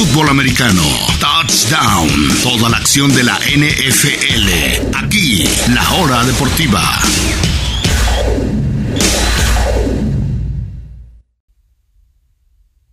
fútbol 0.00 0.30
americano. 0.30 0.82
Touchdown. 1.20 2.08
Toda 2.42 2.70
la 2.70 2.78
acción 2.78 3.14
de 3.14 3.22
la 3.22 3.36
NFL. 3.36 4.96
Aquí, 4.96 5.44
la 5.74 5.92
hora 5.92 6.24
deportiva. 6.24 6.80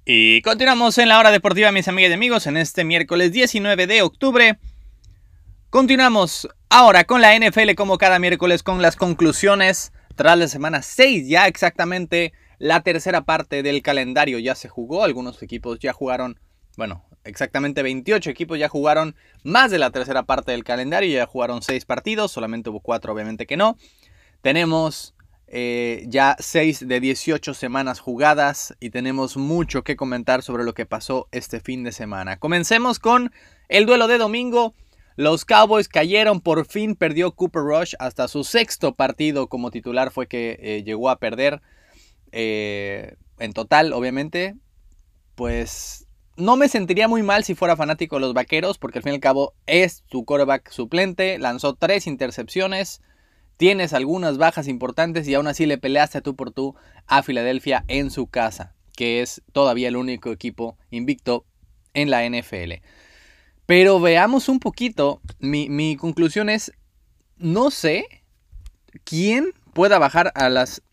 Y 0.03 0.41
continuamos 0.41 0.97
en 0.97 1.07
la 1.07 1.19
hora 1.19 1.31
deportiva, 1.31 1.71
mis 1.71 1.87
amigas 1.87 2.11
y 2.11 2.13
amigos, 2.13 2.45
en 2.45 2.57
este 2.57 2.83
miércoles 2.83 3.31
19 3.31 3.87
de 3.87 4.01
octubre. 4.01 4.59
Continuamos 5.69 6.49
ahora 6.69 7.05
con 7.05 7.21
la 7.21 7.37
NFL 7.39 7.75
como 7.75 7.97
cada 7.97 8.19
miércoles 8.19 8.63
con 8.63 8.81
las 8.81 8.97
conclusiones 8.97 9.93
tras 10.17 10.37
la 10.37 10.49
semana 10.49 10.81
6, 10.81 11.29
ya 11.29 11.47
exactamente 11.47 12.33
la 12.59 12.81
tercera 12.81 13.21
parte 13.23 13.63
del 13.63 13.81
calendario 13.81 14.39
ya 14.39 14.55
se 14.55 14.67
jugó, 14.67 15.05
algunos 15.05 15.41
equipos 15.43 15.79
ya 15.79 15.93
jugaron, 15.93 16.39
bueno, 16.77 17.03
exactamente 17.23 17.83
28 17.83 18.29
equipos 18.29 18.57
ya 18.57 18.69
jugaron 18.69 19.15
más 19.43 19.71
de 19.71 19.79
la 19.79 19.89
tercera 19.89 20.23
parte 20.23 20.53
del 20.53 20.63
calendario, 20.63 21.11
ya 21.11 21.25
jugaron 21.25 21.61
6 21.61 21.85
partidos, 21.85 22.31
solamente 22.31 22.69
hubo 22.69 22.79
4 22.79 23.11
obviamente 23.11 23.45
que 23.45 23.57
no. 23.57 23.77
Tenemos 24.41 25.15
eh, 25.47 26.05
ya 26.07 26.35
6 26.39 26.87
de 26.87 26.99
18 26.99 27.53
semanas 27.53 27.99
jugadas 27.99 28.75
y 28.79 28.91
tenemos 28.91 29.37
mucho 29.37 29.83
que 29.83 29.95
comentar 29.95 30.43
sobre 30.43 30.63
lo 30.63 30.73
que 30.73 30.85
pasó 30.85 31.27
este 31.31 31.59
fin 31.59 31.83
de 31.83 31.91
semana. 31.91 32.37
Comencemos 32.37 32.99
con 32.99 33.31
el 33.69 33.85
duelo 33.85 34.07
de 34.07 34.17
domingo. 34.17 34.75
Los 35.15 35.45
Cowboys 35.45 35.87
cayeron, 35.87 36.41
por 36.41 36.65
fin 36.67 36.95
perdió 36.95 37.31
Cooper 37.31 37.63
Rush 37.63 37.93
hasta 37.97 38.27
su 38.27 38.43
sexto 38.43 38.93
partido 38.93 39.47
como 39.47 39.71
titular 39.71 40.11
fue 40.11 40.27
que 40.27 40.59
eh, 40.61 40.83
llegó 40.83 41.09
a 41.09 41.17
perder. 41.17 41.61
Eh, 42.31 43.15
en 43.39 43.53
total, 43.53 43.93
obviamente, 43.93 44.55
pues 45.33 46.06
no 46.37 46.55
me 46.55 46.69
sentiría 46.69 47.07
muy 47.07 47.23
mal 47.23 47.43
si 47.43 47.55
fuera 47.55 47.75
fanático 47.75 48.15
de 48.15 48.21
los 48.21 48.33
Vaqueros, 48.33 48.77
porque 48.77 48.99
al 48.99 49.03
fin 49.03 49.13
y 49.13 49.15
al 49.15 49.21
cabo 49.21 49.53
es 49.65 50.03
su 50.09 50.23
quarterback 50.23 50.69
suplente, 50.71 51.39
lanzó 51.39 51.75
tres 51.75 52.07
intercepciones, 52.07 53.01
Tienes 53.57 53.93
algunas 53.93 54.37
bajas 54.37 54.67
importantes 54.67 55.27
y 55.27 55.33
aún 55.33 55.47
así 55.47 55.65
le 55.65 55.79
peleaste 55.79 56.21
tú 56.21 56.35
por 56.35 56.51
tú 56.51 56.75
a 57.07 57.23
Filadelfia 57.23 57.83
en 57.87 58.11
su 58.11 58.27
casa, 58.27 58.75
que 58.95 59.21
es 59.21 59.41
todavía 59.51 59.87
el 59.87 59.97
único 59.97 60.31
equipo 60.31 60.77
invicto 60.91 61.43
en 61.95 62.11
la 62.11 62.23
NFL. 62.29 62.83
Pero 63.65 63.99
veamos 63.99 64.47
un 64.47 64.59
poquito, 64.59 65.21
mi, 65.39 65.97
conclusión 65.97 66.51
es, 66.51 66.71
no 67.37 67.71
sé 67.71 68.05
quién 69.03 69.53
pueda 69.73 69.97
bajar 69.97 70.31
a 70.35 70.49
las, 70.49 70.83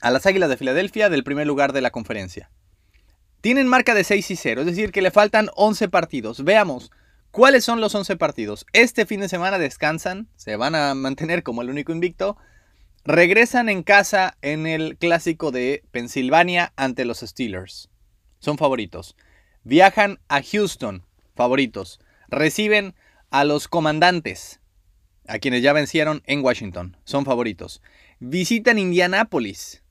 a 0.00 0.10
las 0.10 0.26
Águilas 0.26 0.50
de 0.50 0.56
Filadelfia 0.56 1.08
del 1.08 1.22
primer 1.22 1.46
lugar 1.46 1.72
de 1.72 1.80
la 1.80 1.92
conferencia. 1.92 2.50
Tienen 3.44 3.68
marca 3.68 3.92
de 3.92 4.04
6 4.04 4.30
y 4.30 4.36
0, 4.36 4.62
es 4.62 4.66
decir, 4.66 4.90
que 4.90 5.02
le 5.02 5.10
faltan 5.10 5.50
11 5.54 5.90
partidos. 5.90 6.44
Veamos, 6.44 6.90
¿Cuáles 7.30 7.62
son 7.62 7.82
los 7.82 7.94
11 7.94 8.16
partidos? 8.16 8.64
Este 8.72 9.04
fin 9.04 9.20
de 9.20 9.28
semana 9.28 9.58
descansan, 9.58 10.28
se 10.34 10.56
van 10.56 10.74
a 10.74 10.94
mantener 10.94 11.42
como 11.42 11.60
el 11.60 11.68
único 11.68 11.92
invicto. 11.92 12.38
Regresan 13.04 13.68
en 13.68 13.82
casa 13.82 14.38
en 14.40 14.66
el 14.66 14.96
clásico 14.96 15.50
de 15.50 15.84
Pensilvania 15.90 16.72
ante 16.76 17.04
los 17.04 17.20
Steelers. 17.20 17.90
Son 18.38 18.56
favoritos. 18.56 19.14
Viajan 19.62 20.20
a 20.28 20.40
Houston, 20.42 21.04
favoritos. 21.36 22.00
Reciben 22.28 22.94
a 23.28 23.44
los 23.44 23.68
comandantes, 23.68 24.60
a 25.28 25.38
quienes 25.38 25.62
ya 25.62 25.74
vencieron 25.74 26.22
en 26.24 26.42
Washington. 26.42 26.96
Son 27.04 27.26
favoritos. 27.26 27.82
Visitan 28.20 28.78
Indianápolis. 28.78 29.83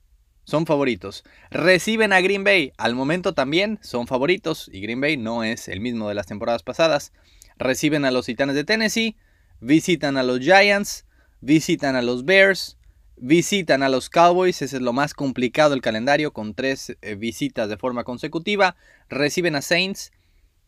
Son 0.44 0.66
favoritos. 0.66 1.24
Reciben 1.50 2.12
a 2.12 2.20
Green 2.20 2.44
Bay. 2.44 2.72
Al 2.76 2.94
momento 2.94 3.34
también 3.34 3.78
son 3.82 4.06
favoritos. 4.06 4.70
Y 4.72 4.80
Green 4.80 5.00
Bay 5.00 5.16
no 5.16 5.44
es 5.44 5.68
el 5.68 5.80
mismo 5.80 6.08
de 6.08 6.14
las 6.14 6.26
temporadas 6.26 6.62
pasadas 6.62 7.12
reciben 7.58 8.04
a 8.04 8.10
los 8.10 8.26
Titanes 8.26 8.56
de 8.56 8.64
Tennessee, 8.64 9.16
visitan 9.60 10.16
a 10.16 10.22
los 10.22 10.40
Giants, 10.40 11.06
visitan 11.40 11.96
a 11.96 12.02
los 12.02 12.24
Bears, 12.24 12.76
visitan 13.16 13.82
a 13.82 13.88
los 13.88 14.10
Cowboys, 14.10 14.62
ese 14.62 14.76
es 14.76 14.82
lo 14.82 14.92
más 14.92 15.14
complicado 15.14 15.70
del 15.70 15.82
calendario, 15.82 16.32
con 16.32 16.54
tres 16.54 16.96
eh, 17.00 17.14
visitas 17.14 17.68
de 17.68 17.76
forma 17.76 18.04
consecutiva, 18.04 18.76
reciben 19.08 19.56
a 19.56 19.62
Saints 19.62 20.12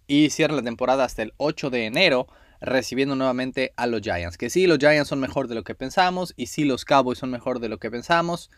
y 0.07 0.31
cierran 0.31 0.57
la 0.57 0.63
temporada 0.63 1.05
hasta 1.05 1.23
el 1.23 1.35
8 1.39 1.71
de 1.71 1.87
enero, 1.87 2.29
recibiendo 2.61 3.17
nuevamente 3.17 3.73
a 3.77 3.87
los 3.87 4.01
Giants. 4.01 4.39
Que 4.39 4.51
sí, 4.51 4.67
los 4.67 4.79
Giants 4.79 5.09
son 5.09 5.21
mejor 5.21 5.49
de 5.49 5.57
lo 5.57 5.65
que 5.65 5.75
pensamos 5.75 6.33
y 6.37 6.47
sí, 6.47 6.65
los 6.65 6.85
Cowboys 6.85 7.19
son 7.19 7.31
mejor 7.31 7.59
de 7.59 7.69
lo 7.69 7.79
que 7.79 7.91
pensamos. 7.91 8.51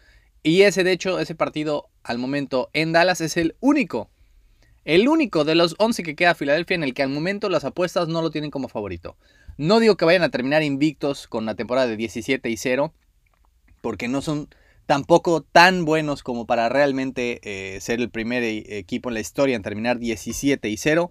Y 0.43 0.63
ese, 0.63 0.85
de 0.85 0.93
hecho, 0.93 1.19
ese 1.19 1.35
partido 1.35 1.89
al 2.03 2.19
momento 2.19 2.71
en 2.73 2.93
Dallas 2.93 3.21
es 3.21 3.37
el 3.37 3.57
único 3.61 4.09
el 4.89 5.07
único 5.07 5.45
de 5.45 5.55
los 5.55 5.75
11 5.77 6.03
que 6.03 6.17
queda 6.17 6.35
Filadelfia 6.35 6.75
en 6.75 6.83
el 6.83 6.95
que 6.95 7.03
al 7.03 7.11
momento 7.11 7.51
las 7.51 7.67
apuestas 7.67 8.09
no 8.09 8.23
lo 8.23 8.31
tienen 8.31 8.51
como 8.51 8.69
favorito. 8.69 9.19
No 9.59 9.81
digo 9.81 9.99
que 9.99 10.07
vayan 10.07 10.23
a 10.23 10.31
terminar 10.31 10.63
invictos 10.63 11.29
con 11.29 11.45
la 11.45 11.55
temporada 11.55 11.87
de 11.87 11.99
17 11.99 12.49
y 12.49 12.57
0, 12.57 12.95
porque 13.83 14.09
no 14.09 14.23
son 14.23 14.49
tampoco 14.87 15.43
tan 15.43 15.85
buenos 15.85 16.23
como 16.23 16.47
para 16.47 16.71
realmente 16.71 17.41
eh, 17.43 17.81
ser 17.83 18.01
el 18.01 18.09
primer 18.09 18.43
e-, 18.43 18.79
equipo 18.79 19.11
en 19.11 19.15
la 19.15 19.21
historia 19.21 19.57
en 19.57 19.63
terminar 19.63 19.99
17 19.99 20.71
y 20.71 20.77
0. 20.79 21.11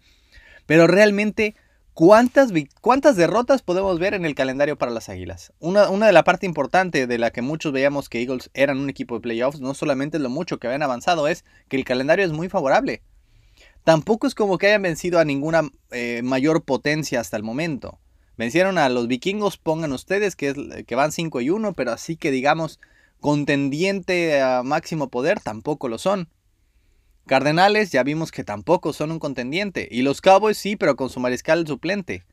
Pero 0.65 0.87
realmente, 0.87 1.53
¿cuántas, 1.97 2.51
¿cuántas 2.79 3.15
derrotas 3.15 3.63
podemos 3.63 3.97
ver 3.97 4.13
en 4.13 4.23
el 4.23 4.35
calendario 4.35 4.77
para 4.77 4.91
las 4.91 5.09
Águilas? 5.09 5.51
Una, 5.57 5.89
una 5.89 6.05
de 6.05 6.11
la 6.11 6.23
parte 6.23 6.45
importante 6.45 7.07
de 7.07 7.17
la 7.17 7.31
que 7.31 7.41
muchos 7.41 7.73
veíamos 7.73 8.07
que 8.07 8.21
Eagles 8.21 8.51
eran 8.53 8.77
un 8.77 8.91
equipo 8.91 9.15
de 9.15 9.21
playoffs, 9.21 9.61
no 9.61 9.73
solamente 9.73 10.19
lo 10.19 10.29
mucho 10.29 10.59
que 10.59 10.67
habían 10.67 10.83
avanzado, 10.83 11.27
es 11.27 11.43
que 11.67 11.75
el 11.75 11.85
calendario 11.85 12.23
es 12.23 12.31
muy 12.31 12.49
favorable. 12.49 13.01
Tampoco 13.83 14.27
es 14.27 14.35
como 14.35 14.59
que 14.59 14.67
hayan 14.67 14.83
vencido 14.83 15.17
a 15.17 15.25
ninguna 15.25 15.71
eh, 15.89 16.21
mayor 16.23 16.63
potencia 16.63 17.19
hasta 17.19 17.35
el 17.35 17.41
momento. 17.41 17.97
Vencieron 18.37 18.77
a 18.77 18.89
los 18.89 19.07
vikingos, 19.07 19.57
pongan 19.57 19.91
ustedes, 19.91 20.35
que, 20.35 20.49
es, 20.49 20.85
que 20.85 20.95
van 20.95 21.11
5 21.11 21.41
y 21.41 21.49
1, 21.49 21.73
pero 21.73 21.93
así 21.93 22.15
que 22.15 22.29
digamos 22.29 22.79
contendiente 23.19 24.39
a 24.39 24.61
máximo 24.61 25.09
poder, 25.09 25.39
tampoco 25.39 25.87
lo 25.89 25.97
son. 25.97 26.29
Cardenales 27.27 27.91
ya 27.91 28.03
vimos 28.03 28.31
que 28.31 28.43
tampoco 28.43 28.93
son 28.93 29.11
un 29.11 29.19
contendiente. 29.19 29.87
Y 29.91 30.01
los 30.01 30.21
Cowboys 30.21 30.57
sí, 30.57 30.75
pero 30.75 30.95
con 30.95 31.09
su 31.09 31.19
mariscal 31.19 31.67
suplente. 31.67 32.25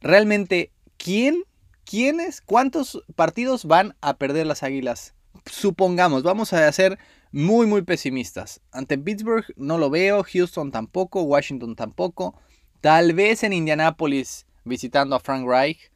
Realmente, 0.00 0.70
¿quién, 0.96 1.42
quiénes, 1.84 2.40
cuántos 2.40 3.02
partidos 3.16 3.64
van 3.64 3.96
a 4.00 4.16
perder 4.16 4.46
las 4.46 4.62
Águilas? 4.62 5.14
Supongamos, 5.46 6.22
vamos 6.22 6.52
a 6.52 6.68
hacer 6.68 6.98
muy, 7.32 7.66
muy 7.66 7.82
pesimistas. 7.82 8.60
Ante 8.70 8.96
Pittsburgh 8.96 9.44
no 9.56 9.78
lo 9.78 9.90
veo, 9.90 10.22
Houston 10.22 10.70
tampoco, 10.70 11.22
Washington 11.22 11.74
tampoco. 11.74 12.40
Tal 12.80 13.12
vez 13.14 13.42
en 13.42 13.52
Indianapolis 13.52 14.46
visitando 14.64 15.16
a 15.16 15.20
Frank 15.20 15.46
Reich. 15.46 15.90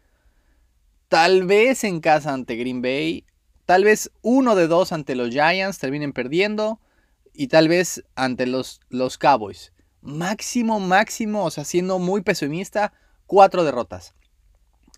Tal 1.08 1.46
vez 1.46 1.84
en 1.84 2.00
casa 2.00 2.32
ante 2.32 2.56
Green 2.56 2.82
Bay. 2.82 3.24
Tal 3.64 3.84
vez 3.84 4.10
uno 4.22 4.56
de 4.56 4.66
dos 4.66 4.90
ante 4.92 5.14
los 5.14 5.30
Giants 5.30 5.78
terminen 5.78 6.12
perdiendo. 6.12 6.80
Y 7.32 7.48
tal 7.48 7.68
vez 7.68 8.04
ante 8.14 8.46
los, 8.46 8.80
los 8.88 9.18
Cowboys. 9.18 9.72
Máximo, 10.00 10.80
máximo, 10.80 11.44
o 11.44 11.50
sea, 11.50 11.64
siendo 11.64 11.98
muy 11.98 12.22
pesimista, 12.22 12.92
cuatro 13.26 13.64
derrotas 13.64 14.14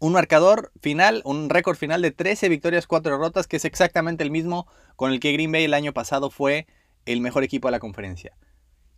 un 0.01 0.13
marcador 0.13 0.73
final, 0.81 1.23
un 1.25 1.49
récord 1.49 1.77
final 1.77 2.03
de 2.03 2.11
13 2.11 2.49
victorias, 2.49 2.87
4 2.87 3.13
derrotas, 3.13 3.47
que 3.47 3.57
es 3.57 3.65
exactamente 3.65 4.23
el 4.23 4.31
mismo 4.31 4.67
con 4.97 5.13
el 5.13 5.21
que 5.21 5.33
Green 5.33 5.53
Bay 5.53 5.65
el 5.65 5.75
año 5.75 5.93
pasado 5.93 6.31
fue 6.31 6.67
el 7.07 7.21
mejor 7.21 7.45
equipo 7.45 7.69
de 7.69 7.73
la 7.73 7.81
conferencia. 7.81 8.37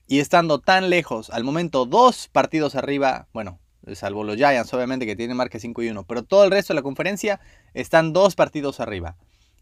Y 0.08 0.20
estando 0.20 0.60
tan 0.60 0.91
lejos, 0.91 1.30
al 1.30 1.44
momento 1.44 1.84
dos 1.84 2.28
partidos 2.28 2.74
arriba, 2.74 3.28
bueno, 3.32 3.60
salvo 3.94 4.24
los 4.24 4.36
Giants 4.36 4.72
obviamente 4.74 5.06
que 5.06 5.16
tienen 5.16 5.36
marca 5.36 5.58
5 5.58 5.82
y 5.82 5.91
1, 5.91 6.04
pero 6.04 6.24
todo 6.24 6.44
el 6.44 6.50
resto 6.50 6.72
de 6.72 6.76
la 6.76 6.82
conferencia 6.82 7.41
están 7.74 8.12
dos 8.12 8.34
partidos 8.34 8.80
arriba. 8.80 9.16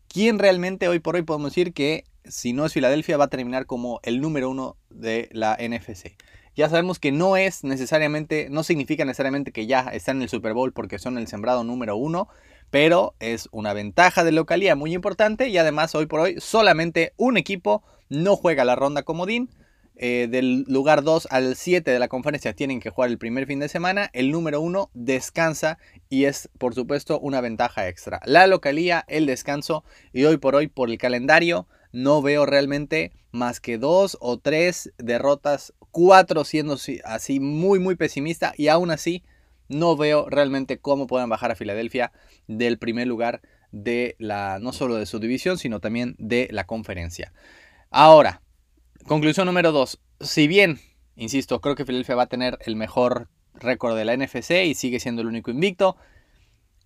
¿Quién 0.08 0.38
realmente 0.38 0.88
hoy 0.88 1.00
por 1.00 1.16
hoy 1.16 1.22
podemos 1.22 1.50
decir 1.50 1.72
que 1.72 2.04
si 2.24 2.52
no 2.52 2.64
es 2.64 2.72
Filadelfia 2.72 3.16
va 3.16 3.24
a 3.24 3.28
terminar 3.28 3.66
como 3.66 4.00
el 4.02 4.20
número 4.20 4.48
uno 4.50 4.76
de 4.90 5.28
la 5.32 5.56
NFC? 5.58 6.16
ya 6.56 6.68
sabemos 6.68 6.98
que 6.98 7.12
no 7.12 7.36
es 7.36 7.64
necesariamente, 7.64 8.48
no 8.50 8.62
significa 8.62 9.04
necesariamente 9.04 9.52
que 9.52 9.66
ya 9.66 9.80
están 9.92 10.16
en 10.16 10.22
el 10.22 10.28
Super 10.28 10.54
Bowl 10.54 10.72
porque 10.72 10.98
son 10.98 11.18
el 11.18 11.26
sembrado 11.26 11.64
número 11.64 11.96
uno, 11.96 12.28
pero 12.70 13.14
es 13.18 13.48
una 13.52 13.72
ventaja 13.72 14.24
de 14.24 14.32
localidad 14.32 14.76
muy 14.76 14.94
importante 14.94 15.48
y 15.48 15.58
además 15.58 15.94
hoy 15.94 16.06
por 16.06 16.20
hoy 16.20 16.36
solamente 16.38 17.12
un 17.16 17.36
equipo 17.36 17.82
no 18.08 18.36
juega 18.36 18.64
la 18.64 18.76
ronda 18.76 19.02
comodín. 19.02 19.50
Eh, 19.96 20.26
del 20.28 20.64
lugar 20.66 21.04
2 21.04 21.28
al 21.30 21.54
7 21.54 21.88
de 21.88 21.98
la 22.00 22.08
conferencia 22.08 22.52
tienen 22.52 22.80
que 22.80 22.90
jugar 22.90 23.10
el 23.10 23.18
primer 23.18 23.46
fin 23.46 23.60
de 23.60 23.68
semana. 23.68 24.10
El 24.12 24.32
número 24.32 24.60
1 24.60 24.90
descansa 24.92 25.78
y 26.08 26.24
es 26.24 26.48
por 26.58 26.74
supuesto 26.74 27.20
una 27.20 27.40
ventaja 27.40 27.88
extra. 27.88 28.20
La 28.24 28.46
localía, 28.46 29.04
el 29.06 29.26
descanso 29.26 29.84
y 30.12 30.24
hoy 30.24 30.36
por 30.36 30.56
hoy 30.56 30.66
por 30.66 30.90
el 30.90 30.98
calendario 30.98 31.68
no 31.92 32.22
veo 32.22 32.44
realmente 32.44 33.12
más 33.30 33.60
que 33.60 33.78
dos 33.78 34.18
o 34.20 34.38
tres 34.38 34.92
derrotas, 34.98 35.74
cuatro 35.92 36.44
siendo 36.44 36.76
así 37.04 37.38
muy 37.38 37.78
muy 37.78 37.94
pesimista 37.94 38.52
y 38.56 38.68
aún 38.68 38.90
así 38.90 39.22
no 39.68 39.96
veo 39.96 40.28
realmente 40.28 40.78
cómo 40.78 41.06
puedan 41.06 41.28
bajar 41.28 41.52
a 41.52 41.56
Filadelfia 41.56 42.12
del 42.48 42.78
primer 42.78 43.06
lugar 43.06 43.42
de 43.70 44.16
la 44.18 44.58
no 44.60 44.72
solo 44.72 44.96
de 44.96 45.06
su 45.06 45.20
división, 45.20 45.56
sino 45.56 45.80
también 45.80 46.16
de 46.18 46.48
la 46.50 46.64
conferencia. 46.64 47.32
Ahora, 47.90 48.42
conclusión 49.06 49.46
número 49.46 49.72
dos, 49.72 50.00
si 50.20 50.48
bien 50.48 50.80
Insisto, 51.16 51.60
creo 51.60 51.74
que 51.76 51.84
Philadelphia 51.84 52.16
va 52.16 52.24
a 52.24 52.28
tener 52.28 52.58
el 52.64 52.76
mejor 52.76 53.28
récord 53.54 53.96
de 53.96 54.04
la 54.04 54.16
NFC 54.16 54.64
y 54.64 54.74
sigue 54.74 54.98
siendo 54.98 55.22
el 55.22 55.28
único 55.28 55.50
invicto. 55.50 55.96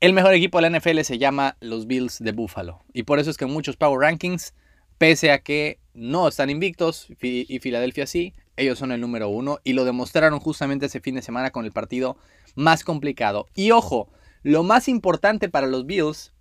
El 0.00 0.12
mejor 0.12 0.34
equipo 0.34 0.60
de 0.60 0.68
la 0.68 0.78
NFL 0.78 1.00
se 1.00 1.18
llama 1.18 1.56
los 1.60 1.86
Bills 1.86 2.18
de 2.18 2.32
Buffalo. 2.32 2.84
Y 2.92 3.04
por 3.04 3.18
eso 3.18 3.30
es 3.30 3.36
que 3.36 3.46
muchos 3.46 3.76
Power 3.76 4.00
Rankings, 4.00 4.54
pese 4.98 5.32
a 5.32 5.38
que 5.38 5.80
no 5.94 6.28
están 6.28 6.50
invictos 6.50 7.08
y 7.20 7.58
Filadelfia 7.58 8.06
sí, 8.06 8.34
ellos 8.56 8.78
son 8.78 8.92
el 8.92 9.00
número 9.00 9.28
uno 9.28 9.58
y 9.64 9.72
lo 9.72 9.84
demostraron 9.84 10.40
justamente 10.40 10.86
ese 10.86 11.00
fin 11.00 11.14
de 11.14 11.22
semana 11.22 11.50
con 11.50 11.64
el 11.64 11.72
partido 11.72 12.18
más 12.54 12.84
complicado. 12.84 13.46
Y 13.54 13.70
ojo, 13.70 14.10
lo 14.42 14.62
más 14.62 14.88
importante 14.88 15.48
para 15.48 15.66
los 15.66 15.86
Bills 15.86 16.34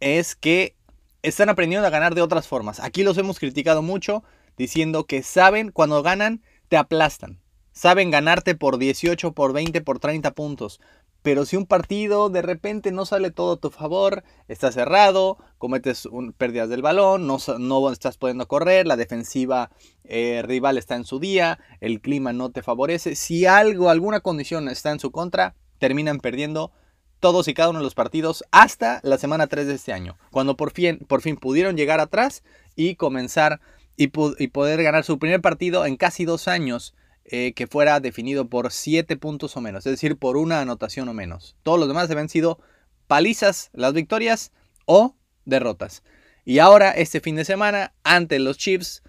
es 0.00 0.34
que 0.34 0.76
están 1.22 1.48
aprendiendo 1.48 1.86
a 1.86 1.90
ganar 1.90 2.14
de 2.14 2.20
otras 2.20 2.48
formas. 2.48 2.80
Aquí 2.80 3.04
los 3.04 3.16
hemos 3.16 3.38
criticado 3.38 3.80
mucho 3.80 4.24
diciendo 4.56 5.06
que 5.06 5.22
saben 5.22 5.70
cuando 5.70 6.02
ganan 6.02 6.42
te 6.68 6.76
aplastan. 6.76 7.40
Saben 7.72 8.10
ganarte 8.10 8.54
por 8.54 8.78
18, 8.78 9.32
por 9.32 9.52
20, 9.52 9.80
por 9.80 9.98
30 9.98 10.32
puntos. 10.32 10.80
Pero 11.24 11.46
si 11.46 11.56
un 11.56 11.64
partido 11.64 12.28
de 12.28 12.42
repente 12.42 12.92
no 12.92 13.06
sale 13.06 13.30
todo 13.30 13.54
a 13.54 13.56
tu 13.56 13.70
favor, 13.70 14.24
está 14.46 14.70
cerrado, 14.70 15.38
cometes 15.56 16.06
pérdidas 16.36 16.68
del 16.68 16.82
balón, 16.82 17.26
no, 17.26 17.38
no, 17.58 17.90
estás 17.90 18.18
pudiendo 18.18 18.46
correr, 18.46 18.86
la 18.86 18.96
defensiva 18.96 19.70
eh, 20.04 20.42
rival 20.44 20.76
está 20.76 20.96
en 20.96 21.04
su 21.04 21.18
día, 21.18 21.58
el 21.80 22.02
clima 22.02 22.34
no 22.34 22.50
te 22.50 22.62
favorece. 22.62 23.16
Si 23.16 23.46
algo, 23.46 23.88
alguna 23.88 24.20
condición 24.20 24.68
está 24.68 24.90
en 24.90 25.00
su 25.00 25.12
contra, 25.12 25.54
terminan 25.78 26.18
perdiendo 26.18 26.72
todos 27.20 27.48
y 27.48 27.54
cada 27.54 27.70
uno 27.70 27.78
de 27.78 27.84
los 27.84 27.94
partidos 27.94 28.44
hasta 28.50 29.00
la 29.02 29.16
semana 29.16 29.46
3 29.46 29.66
de 29.66 29.74
este 29.76 29.94
año, 29.94 30.18
cuando 30.30 30.58
por 30.58 30.72
fin, 30.72 30.98
por 31.08 31.22
fin 31.22 31.36
pudieron 31.36 31.74
llegar 31.74 32.00
atrás 32.00 32.44
y 32.76 32.96
comenzar 32.96 33.62
y, 33.96 34.08
poder 34.08 34.82
ganar 34.82 35.04
su 35.04 35.18
primer 35.18 35.40
partido 35.40 35.86
en 35.86 35.96
casi 35.96 36.24
dos 36.24 36.48
años 36.48 36.94
eh, 37.24 37.52
que 37.54 37.66
fuera 37.66 38.00
definido 38.00 38.48
por 38.48 38.70
7 38.70 39.16
puntos 39.16 39.56
o 39.56 39.60
menos, 39.60 39.86
es 39.86 39.92
decir, 39.92 40.16
por 40.16 40.36
una 40.36 40.60
anotación 40.60 41.08
o 41.08 41.14
menos. 41.14 41.56
Todos 41.62 41.78
los 41.78 41.88
demás 41.88 42.10
habían 42.10 42.28
sido 42.28 42.58
palizas 43.06 43.70
las 43.72 43.92
victorias 43.92 44.52
o 44.86 45.16
derrotas. 45.44 46.02
Y 46.44 46.58
ahora, 46.58 46.90
este 46.90 47.20
fin 47.20 47.36
de 47.36 47.44
semana, 47.44 47.94
ante 48.02 48.38
los 48.38 48.58
Chiefs, 48.58 49.02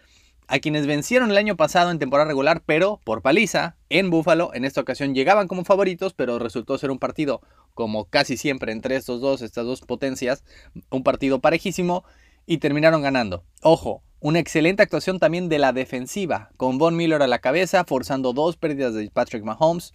a 0.48 0.60
quienes 0.60 0.86
vencieron 0.86 1.32
el 1.32 1.38
año 1.38 1.58
pasado 1.58 1.92
en 1.92 2.00
temporada 2.00 2.28
regular, 2.28 2.64
pero 2.66 3.02
por 3.04 3.22
paliza, 3.22 3.78
en 3.90 4.10
Buffalo, 4.10 4.52
en 4.54 4.64
esta 4.64 4.82
ocasión 4.82 5.16
llegaban 5.16 5.48
como 5.48 5.66
favoritos, 5.66 6.14
pero 6.14 6.40
resultó 6.40 6.78
ser 6.78 6.92
un 6.92 7.00
partido, 7.00 7.42
como 7.74 8.06
casi 8.06 8.38
siempre 8.38 8.72
entre 8.72 8.96
estos 8.96 9.22
dos, 9.22 9.42
estas 9.42 9.66
dos 9.66 9.82
potencias, 9.82 10.44
un 10.90 11.04
partido 11.04 11.40
parejísimo, 11.40 12.06
y 12.46 12.58
terminaron 12.60 13.02
ganando. 13.02 13.44
Ojo, 13.62 14.04
una 14.20 14.40
excelente 14.40 14.84
actuación 14.84 15.20
también 15.20 15.50
de 15.50 15.60
la 15.60 15.74
defensiva, 15.74 16.50
con 16.58 16.78
Von 16.78 16.96
Miller 16.96 17.22
a 17.22 17.28
la 17.28 17.40
cabeza, 17.40 17.84
forzando 17.86 18.34
dos 18.34 18.58
pérdidas 18.58 18.94
de 18.94 19.10
Patrick 19.12 19.44
Mahomes. 19.44 19.94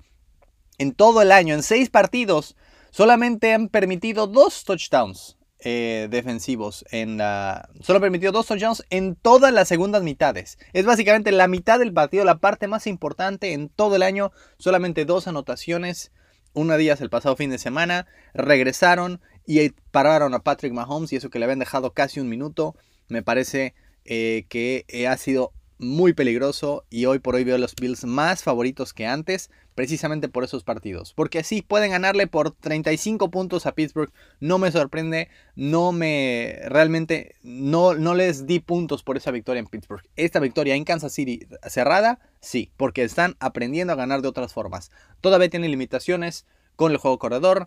En 0.79 0.95
todo 0.95 1.21
el 1.21 1.33
año, 1.33 1.55
en 1.55 1.63
seis 1.63 1.91
partidos, 1.91 2.57
solamente 2.91 3.53
han 3.53 3.69
permitido 3.69 4.27
dos 4.27 4.65
touchdowns 4.65 5.37
eh, 5.63 6.09
defensivos. 6.11 6.85
En 6.91 7.19
la... 7.19 7.69
Solo 7.83 7.97
han 7.97 8.03
permitido 8.03 8.33
dos 8.33 8.47
touchdowns 8.47 8.85
en 8.89 9.15
todas 9.15 9.53
las 9.53 9.69
segundas 9.69 10.03
mitades. 10.03 10.59
Es 10.73 10.87
básicamente 10.87 11.33
la 11.33 11.49
mitad 11.49 11.79
del 11.79 11.93
partido, 11.93 12.25
la 12.25 12.39
parte 12.39 12.67
más 12.67 12.87
importante 12.87 13.53
en 13.53 13.69
todo 13.69 13.97
el 13.97 14.03
año. 14.03 14.33
Solamente 14.59 15.05
dos 15.05 15.29
anotaciones. 15.29 16.13
Una 16.55 16.77
de 16.77 16.85
ellas 16.85 17.01
el 17.01 17.11
pasado 17.11 17.37
fin 17.37 17.51
de 17.51 17.59
semana. 17.59 18.07
Regresaron 18.33 19.21
y 19.51 19.75
pararon 19.91 20.33
a 20.35 20.45
Patrick 20.45 20.73
Mahomes 20.73 21.13
y 21.13 21.17
eso 21.17 21.29
que 21.29 21.41
le 21.41 21.45
habían 21.45 21.59
dejado 21.59 21.93
casi 21.93 22.21
un 22.21 22.29
minuto. 22.29 22.77
Me 23.09 23.21
parece 23.21 23.75
eh, 24.05 24.45
que 24.49 24.85
eh, 24.87 25.09
ha 25.09 25.17
sido 25.17 25.53
muy 25.79 26.13
peligroso 26.13 26.85
y 26.89 27.07
hoy 27.07 27.19
por 27.19 27.35
hoy 27.35 27.43
veo 27.43 27.59
los 27.59 27.75
Bills 27.75 28.05
más 28.05 28.45
favoritos 28.45 28.93
que 28.93 29.07
antes, 29.07 29.51
precisamente 29.75 30.29
por 30.29 30.45
esos 30.45 30.63
partidos. 30.63 31.15
Porque 31.15 31.41
así 31.41 31.63
pueden 31.63 31.91
ganarle 31.91 32.29
por 32.29 32.53
35 32.53 33.33
puntos 33.33 33.67
a 33.67 33.73
Pittsburgh, 33.73 34.13
no 34.39 34.59
me 34.59 34.71
sorprende, 34.71 35.29
no 35.57 35.91
me 35.91 36.61
realmente 36.67 37.35
no, 37.43 37.95
no 37.95 38.15
les 38.15 38.47
di 38.47 38.61
puntos 38.61 39.03
por 39.03 39.17
esa 39.17 39.33
victoria 39.33 39.59
en 39.59 39.67
Pittsburgh. 39.67 40.07
Esta 40.15 40.39
victoria 40.39 40.77
en 40.77 40.85
Kansas 40.85 41.13
City 41.13 41.41
cerrada, 41.67 42.21
sí, 42.41 42.71
porque 42.77 43.03
están 43.03 43.35
aprendiendo 43.41 43.95
a 43.95 43.97
ganar 43.97 44.23
de 44.23 44.29
otras 44.29 44.53
formas. 44.53 44.93
Todavía 45.21 45.51
tienen 45.51 45.73
limitaciones 45.73 46.47
con 46.77 46.93
el 46.93 46.99
juego 46.99 47.19
corredor 47.19 47.67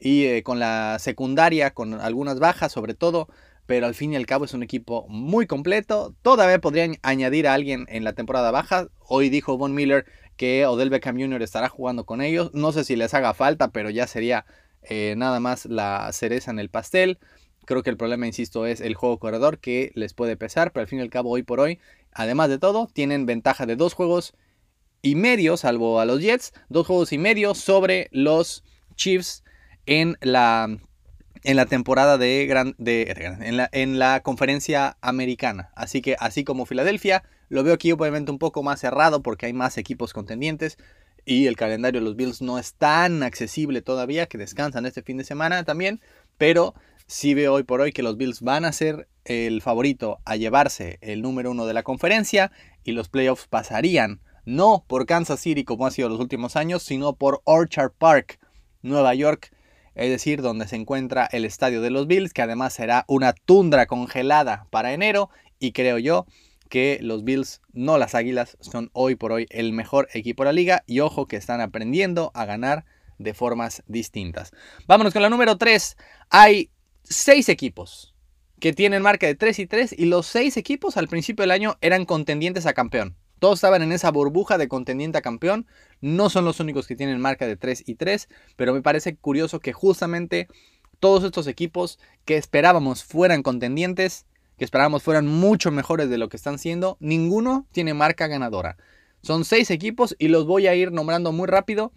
y 0.00 0.24
eh, 0.24 0.42
con 0.42 0.58
la 0.58 0.98
secundaria, 0.98 1.70
con 1.72 1.94
algunas 1.94 2.40
bajas 2.40 2.72
sobre 2.72 2.94
todo 2.94 3.28
pero 3.70 3.86
al 3.86 3.94
fin 3.94 4.12
y 4.12 4.16
al 4.16 4.26
cabo 4.26 4.46
es 4.46 4.52
un 4.52 4.64
equipo 4.64 5.06
muy 5.08 5.46
completo. 5.46 6.12
Todavía 6.22 6.60
podrían 6.60 6.96
añadir 7.02 7.46
a 7.46 7.54
alguien 7.54 7.86
en 7.88 8.02
la 8.02 8.14
temporada 8.14 8.50
baja. 8.50 8.88
Hoy 8.98 9.28
dijo 9.28 9.56
Von 9.58 9.74
Miller 9.74 10.06
que 10.36 10.66
Odell 10.66 10.90
Beckham 10.90 11.20
Jr. 11.20 11.40
estará 11.40 11.68
jugando 11.68 12.04
con 12.04 12.20
ellos. 12.20 12.50
No 12.52 12.72
sé 12.72 12.82
si 12.82 12.96
les 12.96 13.14
haga 13.14 13.32
falta, 13.32 13.68
pero 13.68 13.88
ya 13.88 14.08
sería 14.08 14.44
eh, 14.82 15.14
nada 15.16 15.38
más 15.38 15.66
la 15.66 16.10
cereza 16.12 16.50
en 16.50 16.58
el 16.58 16.68
pastel. 16.68 17.20
Creo 17.64 17.84
que 17.84 17.90
el 17.90 17.96
problema, 17.96 18.26
insisto, 18.26 18.66
es 18.66 18.80
el 18.80 18.96
juego 18.96 19.20
corredor 19.20 19.60
que 19.60 19.92
les 19.94 20.14
puede 20.14 20.36
pesar, 20.36 20.72
pero 20.72 20.82
al 20.82 20.88
fin 20.88 20.98
y 20.98 21.02
al 21.02 21.10
cabo, 21.10 21.30
hoy 21.30 21.44
por 21.44 21.60
hoy, 21.60 21.78
además 22.10 22.48
de 22.48 22.58
todo, 22.58 22.88
tienen 22.92 23.24
ventaja 23.24 23.66
de 23.66 23.76
dos 23.76 23.94
juegos 23.94 24.34
y 25.00 25.14
medio, 25.14 25.56
salvo 25.56 26.00
a 26.00 26.06
los 26.06 26.20
Jets, 26.20 26.54
dos 26.68 26.88
juegos 26.88 27.12
y 27.12 27.18
medio 27.18 27.54
sobre 27.54 28.08
los 28.10 28.64
Chiefs 28.96 29.44
en 29.86 30.16
la 30.20 30.68
en 31.42 31.56
la 31.56 31.66
temporada 31.66 32.18
de, 32.18 32.46
gran, 32.46 32.74
de 32.76 33.38
en, 33.40 33.56
la, 33.56 33.68
en, 33.72 33.98
la, 33.98 34.20
conferencia 34.20 34.98
americana. 35.00 35.70
Así 35.74 36.02
que 36.02 36.16
así 36.18 36.44
como 36.44 36.66
Filadelfia, 36.66 37.22
lo 37.48 37.64
veo 37.64 37.74
aquí 37.74 37.92
obviamente 37.92 38.30
un 38.30 38.38
poco 38.38 38.62
más 38.62 38.80
cerrado 38.80 39.22
porque 39.22 39.46
hay 39.46 39.52
más 39.52 39.78
equipos 39.78 40.12
contendientes 40.12 40.76
y 41.24 41.46
el 41.46 41.56
calendario 41.56 42.00
de 42.00 42.04
los 42.04 42.16
Bills 42.16 42.42
no 42.42 42.58
es 42.58 42.74
tan 42.74 43.22
accesible 43.22 43.82
todavía, 43.82 44.26
que 44.26 44.38
descansan 44.38 44.86
este 44.86 45.02
fin 45.02 45.16
de 45.16 45.24
semana 45.24 45.64
también, 45.64 46.00
pero 46.38 46.74
sí 47.06 47.34
veo 47.34 47.54
hoy 47.54 47.62
por 47.62 47.80
hoy 47.80 47.92
que 47.92 48.02
los 48.02 48.16
Bills 48.16 48.40
van 48.40 48.64
a 48.64 48.72
ser 48.72 49.08
el 49.24 49.62
favorito 49.62 50.18
a 50.24 50.36
llevarse 50.36 50.98
el 51.00 51.22
número 51.22 51.50
uno 51.50 51.66
de 51.66 51.74
la 51.74 51.82
conferencia 51.82 52.52
y 52.84 52.92
los 52.92 53.08
playoffs 53.08 53.46
pasarían 53.48 54.20
no 54.44 54.84
por 54.86 55.06
Kansas 55.06 55.40
City 55.40 55.64
como 55.64 55.86
ha 55.86 55.90
sido 55.90 56.08
los 56.08 56.20
últimos 56.20 56.56
años, 56.56 56.82
sino 56.82 57.14
por 57.14 57.42
Orchard 57.44 57.92
Park, 57.92 58.38
Nueva 58.82 59.14
York 59.14 59.52
es 60.00 60.08
decir, 60.08 60.40
donde 60.40 60.66
se 60.66 60.76
encuentra 60.76 61.28
el 61.30 61.44
estadio 61.44 61.82
de 61.82 61.90
los 61.90 62.06
Bills, 62.06 62.32
que 62.32 62.40
además 62.40 62.72
será 62.72 63.04
una 63.06 63.34
tundra 63.34 63.84
congelada 63.84 64.66
para 64.70 64.94
enero, 64.94 65.28
y 65.58 65.72
creo 65.72 65.98
yo 65.98 66.26
que 66.70 66.98
los 67.02 67.22
Bills, 67.22 67.60
no 67.74 67.98
las 67.98 68.14
Águilas, 68.14 68.56
son 68.60 68.88
hoy 68.94 69.14
por 69.14 69.30
hoy 69.30 69.46
el 69.50 69.74
mejor 69.74 70.08
equipo 70.14 70.42
de 70.42 70.46
la 70.46 70.52
liga, 70.54 70.84
y 70.86 71.00
ojo 71.00 71.26
que 71.26 71.36
están 71.36 71.60
aprendiendo 71.60 72.30
a 72.32 72.46
ganar 72.46 72.86
de 73.18 73.34
formas 73.34 73.82
distintas. 73.88 74.52
Vámonos 74.86 75.12
con 75.12 75.20
la 75.20 75.28
número 75.28 75.58
3. 75.58 75.98
Hay 76.30 76.70
seis 77.04 77.50
equipos 77.50 78.14
que 78.58 78.72
tienen 78.72 79.02
marca 79.02 79.26
de 79.26 79.34
3 79.34 79.58
y 79.58 79.66
3 79.66 79.94
y 79.98 80.06
los 80.06 80.26
seis 80.26 80.56
equipos 80.56 80.96
al 80.96 81.08
principio 81.08 81.42
del 81.42 81.50
año 81.50 81.76
eran 81.82 82.06
contendientes 82.06 82.64
a 82.64 82.72
campeón. 82.72 83.16
Todos 83.38 83.58
estaban 83.58 83.82
en 83.82 83.92
esa 83.92 84.10
burbuja 84.10 84.58
de 84.58 84.68
contendiente 84.68 85.18
a 85.18 85.22
campeón. 85.22 85.66
No 86.00 86.30
son 86.30 86.44
los 86.44 86.60
únicos 86.60 86.86
que 86.86 86.96
tienen 86.96 87.20
marca 87.20 87.46
de 87.46 87.56
3 87.56 87.84
y 87.86 87.94
3, 87.94 88.28
pero 88.56 88.72
me 88.72 88.82
parece 88.82 89.16
curioso 89.16 89.60
que 89.60 89.72
justamente 89.72 90.48
todos 90.98 91.24
estos 91.24 91.46
equipos 91.46 91.98
que 92.24 92.36
esperábamos 92.36 93.04
fueran 93.04 93.42
contendientes, 93.42 94.26
que 94.56 94.64
esperábamos 94.64 95.02
fueran 95.02 95.26
mucho 95.26 95.70
mejores 95.70 96.10
de 96.10 96.18
lo 96.18 96.28
que 96.28 96.36
están 96.36 96.58
siendo, 96.58 96.96
ninguno 97.00 97.66
tiene 97.72 97.94
marca 97.94 98.26
ganadora. 98.26 98.76
Son 99.22 99.44
seis 99.44 99.70
equipos 99.70 100.14
y 100.18 100.28
los 100.28 100.46
voy 100.46 100.66
a 100.66 100.74
ir 100.74 100.92
nombrando 100.92 101.32
muy 101.32 101.46
rápido 101.46 101.92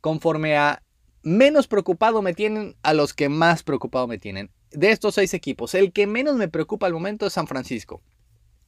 conforme 0.00 0.56
a 0.56 0.82
menos 1.22 1.66
preocupado 1.66 2.22
me 2.22 2.34
tienen 2.34 2.76
a 2.82 2.94
los 2.94 3.14
que 3.14 3.28
más 3.28 3.62
preocupado 3.62 4.06
me 4.06 4.18
tienen. 4.18 4.50
De 4.70 4.90
estos 4.90 5.14
seis 5.14 5.34
equipos, 5.34 5.74
el 5.74 5.92
que 5.92 6.06
menos 6.06 6.36
me 6.36 6.48
preocupa 6.48 6.86
al 6.86 6.92
momento 6.92 7.26
es 7.26 7.32
San 7.32 7.46
Francisco. 7.46 8.02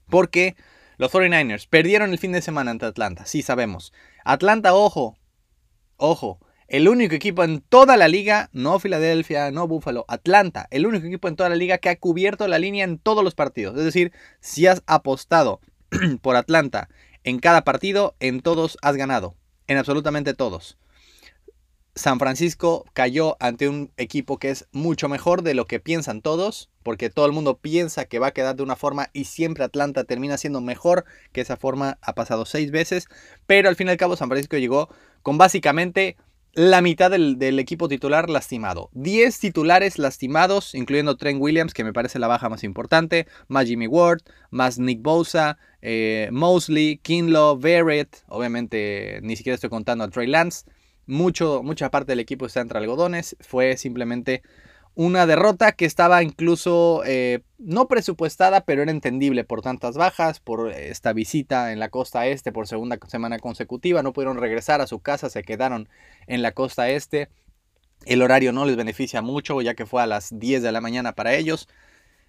Porque 0.07 0.57
los 1.01 1.11
49ers 1.11 1.67
perdieron 1.67 2.11
el 2.11 2.19
fin 2.19 2.33
de 2.33 2.43
semana 2.43 2.73
ante 2.73 2.85
Atlanta, 2.85 3.25
sí 3.25 3.41
sabemos. 3.41 3.91
Atlanta, 4.23 4.75
ojo, 4.75 5.17
ojo, 5.97 6.41
el 6.69 6.91
único 6.91 7.15
equipo 7.15 7.43
en 7.43 7.63
toda 7.63 7.97
la 7.97 8.07
liga, 8.07 8.51
no 8.53 8.79
Filadelfia, 8.79 9.51
no 9.51 9.67
Buffalo, 9.67 10.05
Atlanta, 10.09 10.69
el 10.71 10.87
único 10.87 11.07
equipo 11.07 11.27
en 11.29 11.37
toda 11.37 11.49
la 11.49 11.57
liga 11.57 11.79
que 11.79 11.89
ha 11.89 11.99
cubierto 11.99 12.47
la 12.49 12.59
línea 12.59 12.85
en 12.85 12.99
todos 12.99 13.25
los 13.25 13.35
partidos. 13.35 13.79
Es 13.79 13.85
decir, 13.87 14.13
si 14.41 14.67
has 14.67 14.83
apostado 14.87 15.63
por 16.21 16.37
Atlanta 16.37 16.91
en 17.25 17.39
cada 17.39 17.65
partido, 17.65 18.15
en 18.21 18.43
todos 18.43 18.77
has 18.83 18.97
ganado, 18.97 19.37
en 19.69 19.79
absolutamente 19.79 20.35
todos. 20.35 20.77
San 21.95 22.19
Francisco 22.19 22.85
cayó 22.93 23.37
ante 23.41 23.69
un 23.69 23.93
equipo 23.97 24.39
que 24.39 24.51
es 24.51 24.67
mucho 24.73 25.09
mejor 25.09 25.43
de 25.43 25.55
lo 25.55 25.67
que 25.67 25.81
piensan 25.81 26.23
todos, 26.23 26.71
porque 26.83 27.11
todo 27.11 27.27
el 27.27 27.33
mundo 27.33 27.59
piensa 27.59 28.05
que 28.05 28.19
va 28.19 28.29
a 28.29 28.33
quedar 28.33 28.57
de 28.57 28.63
una 28.63 28.77
forma 28.77 29.11
y 29.13 29.25
siempre 29.25 29.65
Atlanta 29.65 30.05
termina 30.05 30.39
siendo 30.39 30.61
mejor 30.61 31.05
que 31.33 31.41
esa 31.41 31.57
forma. 31.57 31.99
Ha 32.03 32.15
pasado 32.15 32.47
seis 32.47 32.71
veces, 32.71 33.09
pero 33.47 33.69
al 33.69 33.77
fin 33.77 33.89
y 33.89 33.91
al 33.91 33.97
cabo 33.97 34.17
San 34.17 34.29
Francisco 34.29 34.57
llegó 34.57 34.89
con 35.23 35.39
básicamente 35.39 36.17
la 36.53 36.81
mitad 36.81 37.11
del, 37.11 37.59
equipo 37.59 37.89
titular 37.89 38.29
lastimado. 38.29 38.91
10 38.93 39.39
titulares 39.39 39.99
lastimados, 39.99 40.75
incluyendo 40.75 41.17
Trent 41.17 41.41
Williams, 41.41 41.75
que 41.75 41.85
me 41.85 41.93
parece 41.93 42.19
la 42.19 42.27
baja 42.27 42.49
más 42.49 42.65
importante, 42.65 43.27
más 43.49 43.67
Jimmy 43.67 43.87
Ward, 43.87 44.23
más 44.51 44.79
Nick 44.79 45.01
Bosa, 45.01 45.59
eh, 45.81 46.29
Mosley, 46.33 46.99
Kinlaw, 46.99 47.59
Verrett, 47.59 48.25
obviamente 48.27 49.21
ni 49.23 49.37
siquiera 49.37 49.55
estoy 49.55 49.71
contando 49.71 50.05
a 50.05 50.09
Trey 50.09 50.27
Lance. 50.27 50.65
Mucho, 51.11 51.65
mucha 51.65 51.91
parte 51.91 52.13
del 52.13 52.21
equipo 52.21 52.47
está 52.47 52.61
entre 52.61 52.79
algodones, 52.79 53.37
fue 53.41 53.77
simplemente 53.77 54.43
una 54.95 55.27
derrota 55.27 55.73
que 55.73 55.85
estaba 55.85 56.23
incluso 56.23 57.03
eh, 57.05 57.41
no 57.59 57.89
presupuestada, 57.89 58.61
pero 58.61 58.83
era 58.83 58.93
entendible 58.93 59.43
por 59.43 59.61
tantas 59.61 59.97
bajas, 59.97 60.39
por 60.39 60.71
esta 60.71 61.13
visita 61.13 61.73
en 61.73 61.81
la 61.81 61.89
costa 61.89 62.29
este 62.29 62.53
por 62.53 62.69
segunda 62.69 62.97
semana 63.09 63.41
consecutiva. 63.41 64.05
No 64.05 64.13
pudieron 64.13 64.39
regresar 64.39 64.81
a 64.81 64.87
su 64.87 65.01
casa, 65.01 65.31
se 65.31 65.43
quedaron 65.43 65.89
en 66.29 66.43
la 66.43 66.53
costa 66.53 66.89
este. 66.91 67.29
El 68.07 68.23
horario 68.23 68.53
no 68.53 68.65
les 68.65 68.77
beneficia 68.77 69.21
mucho, 69.21 69.61
ya 69.63 69.75
que 69.75 69.87
fue 69.87 70.03
a 70.03 70.07
las 70.07 70.39
10 70.39 70.63
de 70.63 70.71
la 70.71 70.81
mañana 70.81 71.17
para 71.17 71.35
ellos. 71.35 71.69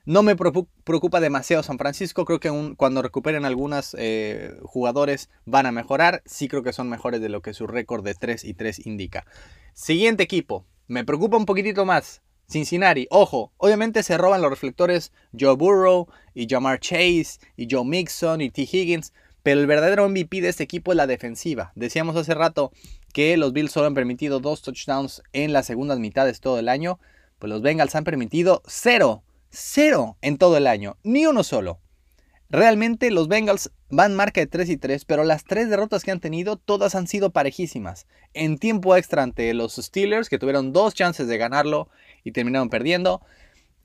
No 0.05 0.24
me 0.24 0.36
preocupa 0.36 1.20
demasiado 1.20 1.62
San 1.62 1.77
Francisco. 1.77 2.25
Creo 2.25 2.39
que 2.39 2.74
cuando 2.75 3.01
recuperen 3.03 3.46
algunos 3.46 3.96
eh, 4.00 4.58
jugadores 4.63 5.29
van 5.46 5.67
a 5.67 5.72
mejorar. 5.72 6.24
Sí 6.25 6.48
creo 6.48 6.63
que 6.63 6.74
son 6.74 6.89
mejores 6.89 7.22
de 7.22 7.29
lo 7.29 7.41
que 7.41 7.53
su 7.53 7.67
récord 7.67 8.03
de 8.03 8.15
3 8.15 8.43
y 8.43 8.53
3 8.55 8.88
indica. 8.88 9.25
Siguiente 9.74 10.24
equipo. 10.24 10.65
Me 10.88 11.05
preocupa 11.05 11.38
un 11.38 11.46
poquitito 11.46 11.86
más. 11.86 12.22
Cincinnati, 12.50 13.08
ojo, 13.12 13.53
obviamente 13.55 14.03
se 14.03 14.17
roban 14.17 14.41
los 14.41 14.50
reflectores 14.50 15.13
Joe 15.39 15.55
Burrow 15.55 16.08
y 16.34 16.50
Jamar 16.50 16.81
Chase 16.81 17.39
y 17.55 17.65
Joe 17.70 17.86
Mixon 17.86 18.41
y 18.41 18.50
T. 18.50 18.63
Higgins, 18.63 19.13
pero 19.41 19.62
el 19.62 19.67
verdadero 19.67 20.10
MVP 20.10 20.41
de 20.41 20.50
este 20.50 20.63
equipo 20.63 20.91
es 20.91 20.98
la 20.98 21.08
defensiva. 21.08 21.72
Decíamos 21.75 22.17
hace 22.17 22.34
rato 22.34 22.74
que 23.13 23.38
los 23.38 23.53
Bills 23.53 23.72
solo 23.72 23.88
han 23.88 23.93
permitido 23.93 24.41
dos 24.41 24.63
touchdowns 24.63 25.24
en 25.31 25.53
las 25.53 25.65
segundas 25.65 26.00
mitades 26.00 26.41
todo 26.41 26.60
el 26.60 26.67
año, 26.67 27.00
pues 27.39 27.50
los 27.50 27.62
Bengals 27.62 27.96
han 27.96 28.03
permitido 28.03 28.62
cero, 28.65 29.24
cero 29.51 30.17
en 30.22 30.38
todo 30.38 30.58
el 30.58 30.67
año, 30.67 30.98
ni 31.03 31.25
uno 31.25 31.43
solo. 31.43 31.79
Realmente 32.50 33.12
los 33.12 33.29
Bengals 33.29 33.72
van 33.89 34.13
marca 34.13 34.41
de 34.41 34.48
3 34.48 34.70
y 34.72 34.77
3, 34.77 35.05
pero 35.05 35.24
las 35.24 35.46
tres 35.46 35.70
derrotas 35.70 36.03
que 36.03 36.12
han 36.12 36.20
tenido 36.20 36.58
todas 36.58 36.96
han 36.96 37.08
sido 37.08 37.29
parejísimas. 37.29 38.08
En 38.34 38.58
tiempo 38.58 38.98
extra 38.98 39.24
ante 39.24 39.53
los 39.53 39.75
Steelers, 39.75 40.27
que 40.27 40.38
tuvieron 40.38 40.74
dos 40.74 40.93
chances 40.93 41.27
de 41.27 41.38
ganarlo 41.38 41.89
y 42.25 42.34
terminaron 42.34 42.70
perdiendo. 42.70 43.22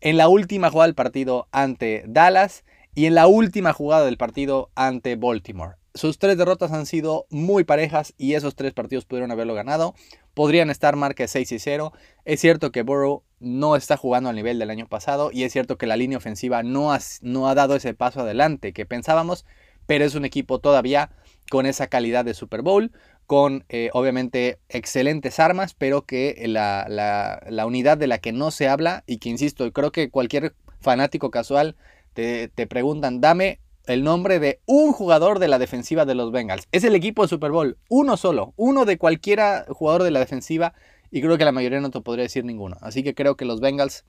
En 0.01 0.17
la 0.17 0.29
última 0.29 0.71
jugada 0.71 0.87
del 0.87 0.97
partido 0.97 1.47
ante 1.53 2.05
Dallas 2.09 2.65
y 2.97 3.07
en 3.07 3.15
la 3.15 3.29
última 3.29 3.73
jugada 3.73 4.05
del 4.05 4.17
partido 4.17 4.71
ante 4.75 5.15
Baltimore. 5.15 5.77
Sus 5.95 6.19
tres 6.19 6.37
derrotas 6.37 6.73
han 6.73 6.87
sido 6.87 7.27
muy 7.31 7.65
parejas 7.65 8.15
y 8.19 8.35
esos 8.35 8.57
tres 8.57 8.75
partidos 8.75 9.05
pudieron 9.05 9.31
haberlo 9.31 9.55
ganado. 9.55 9.95
Podrían 10.37 10.69
estar 10.69 10.97
marca 10.97 11.25
de 11.25 11.29
6 11.29 11.51
y 11.51 11.59
0. 11.59 11.95
Es 12.27 12.43
cierto 12.43 12.71
que 12.71 12.83
Burrow 12.83 13.23
no 13.41 13.75
está 13.75 13.97
jugando 13.97 14.29
al 14.29 14.37
nivel 14.37 14.59
del 14.59 14.69
año 14.69 14.87
pasado 14.87 15.31
y 15.33 15.45
es 15.45 15.53
cierto 15.55 15.79
que 15.79 15.87
la 15.87 15.97
línea 15.97 16.19
ofensiva 16.19 16.63
no 16.63 16.93
ha, 16.93 16.99
no 17.23 17.49
ha 17.49 17.55
dado 17.55 17.75
ese 17.75 17.95
paso 17.95 18.21
adelante 18.21 18.75
que 18.75 18.85
pensábamos, 18.85 19.47
pero 19.87 20.05
es 20.05 20.15
un 20.15 20.27
equipo 20.27 20.59
todavía 20.59 21.11
con 21.51 21.65
esa 21.65 21.87
calidad 21.87 22.27
de 22.27 22.35
Super 22.35 22.61
Bowl, 22.61 22.93
con 23.27 23.65
eh, 23.71 23.89
obviamente 23.95 24.59
excelentes 24.69 25.41
armas, 25.41 25.73
pero 25.73 26.05
que 26.05 26.45
la, 26.47 26.85
la, 26.87 27.67
unidad 27.67 27.97
de 27.97 28.07
la 28.07 28.19
que 28.19 28.33
no 28.33 28.51
se 28.51 28.69
habla 28.69 29.05
y 29.07 29.17
que, 29.17 29.31
insisto, 29.31 29.73
creo 29.73 29.91
que 29.91 30.11
cualquier 30.11 30.55
fanático 30.83 31.31
casual 31.31 31.77
te, 32.13 32.49
te 32.49 32.67
preguntan, 32.67 33.23
dame 33.23 33.59
el 33.87 34.05
nombre 34.05 34.39
de 34.39 34.61
un 34.67 34.93
jugador 34.93 35.39
de 35.39 35.49
la 35.49 35.59
defensiva 35.59 36.05
de 36.05 36.15
los 36.15 36.33
Bengals. 36.33 36.67
Es 36.73 36.85
el 36.85 36.95
equipo 36.95 37.23
de 37.23 37.29
Super 37.29 37.51
Bowl, 37.51 37.79
uno 37.89 38.17
solo, 38.17 38.53
uno 38.57 38.85
de 38.85 38.99
cualquiera 38.99 39.65
jugador 39.69 40.03
de 40.03 40.11
la 40.11 40.21
defensiva 40.21 40.75
y 41.11 41.21
creo 41.23 41.39
que 41.39 41.45
la 41.45 41.53
mayoría 41.53 41.81
no 41.81 41.91
te 41.91 42.01
podría 42.01 42.25
decir 42.25 42.45
ninguno. 42.45 42.77
Así 42.81 43.03
que 43.03 43.15
creo 43.15 43.37
que 43.37 43.45
los 43.45 43.61
Bengals 43.61 44.05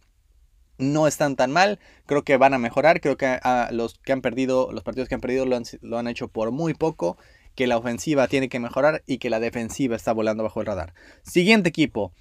no 0.78 1.08
están 1.08 1.36
tan 1.36 1.52
mal, 1.52 1.80
creo 2.06 2.24
que 2.24 2.38
van 2.38 2.54
a 2.54 2.60
mejorar, 2.60 3.02
creo 3.02 3.18
que 3.18 3.26
a 3.26 3.70
los 3.72 3.96
que 4.00 4.12
han 4.12 4.22
perdido, 4.22 4.72
los 4.72 4.84
partidos 4.84 5.10
que 5.10 5.16
han 5.16 5.22
perdido 5.22 5.46
lo 5.46 5.56
han, 5.56 5.64
lo 5.82 5.98
han 5.98 6.08
hecho 6.08 6.28
por 6.28 6.52
muy 6.52 6.74
poco 6.74 7.18
que 7.56 7.68
la 7.68 7.78
ofensiva 7.78 8.28
tiene 8.28 8.50
que 8.50 8.60
mejorar 8.60 9.04
y 9.08 9.18
que 9.18 9.32
la 9.32 9.40
defensiva 9.40 9.96
está 9.96 10.14
volando 10.14 10.44
bajo 10.44 10.60
el 10.62 10.68
radar. 10.68 10.94
Siguiente 11.24 11.70
equipo. 11.70 12.14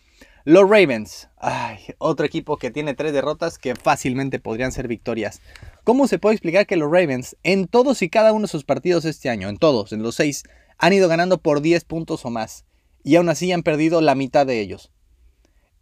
Los 0.47 0.71
Ravens. 0.71 1.29
Ay, 1.39 1.79
otro 1.99 2.25
equipo 2.25 2.57
que 2.57 2.71
tiene 2.71 2.95
tres 2.95 3.13
derrotas 3.13 3.59
que 3.59 3.75
fácilmente 3.75 4.39
podrían 4.39 4.71
ser 4.71 4.87
victorias. 4.87 5.41
¿Cómo 5.83 6.07
se 6.07 6.21
puede 6.21 6.37
explicar 6.37 6.69
que 6.69 6.77
los 6.77 6.89
Ravens, 6.89 7.37
en 7.43 7.67
todos 7.67 8.01
y 8.01 8.09
cada 8.09 8.33
uno 8.33 8.43
de 8.43 8.53
sus 8.53 8.63
partidos 8.63 9.05
este 9.07 9.29
año, 9.29 9.49
en 9.49 9.57
todos, 9.57 9.93
en 9.93 10.05
los 10.05 10.15
seis, 10.15 10.45
han 10.79 10.93
ido 10.93 11.09
ganando 11.09 11.39
por 11.39 11.63
10 11.63 11.83
puntos 11.87 12.25
o 12.25 12.31
más? 12.31 12.65
Y 13.03 13.17
aún 13.17 13.29
así 13.29 13.51
han 13.51 13.65
perdido 13.65 14.01
la 14.01 14.15
mitad 14.15 14.47
de 14.47 14.61
ellos. 14.61 14.93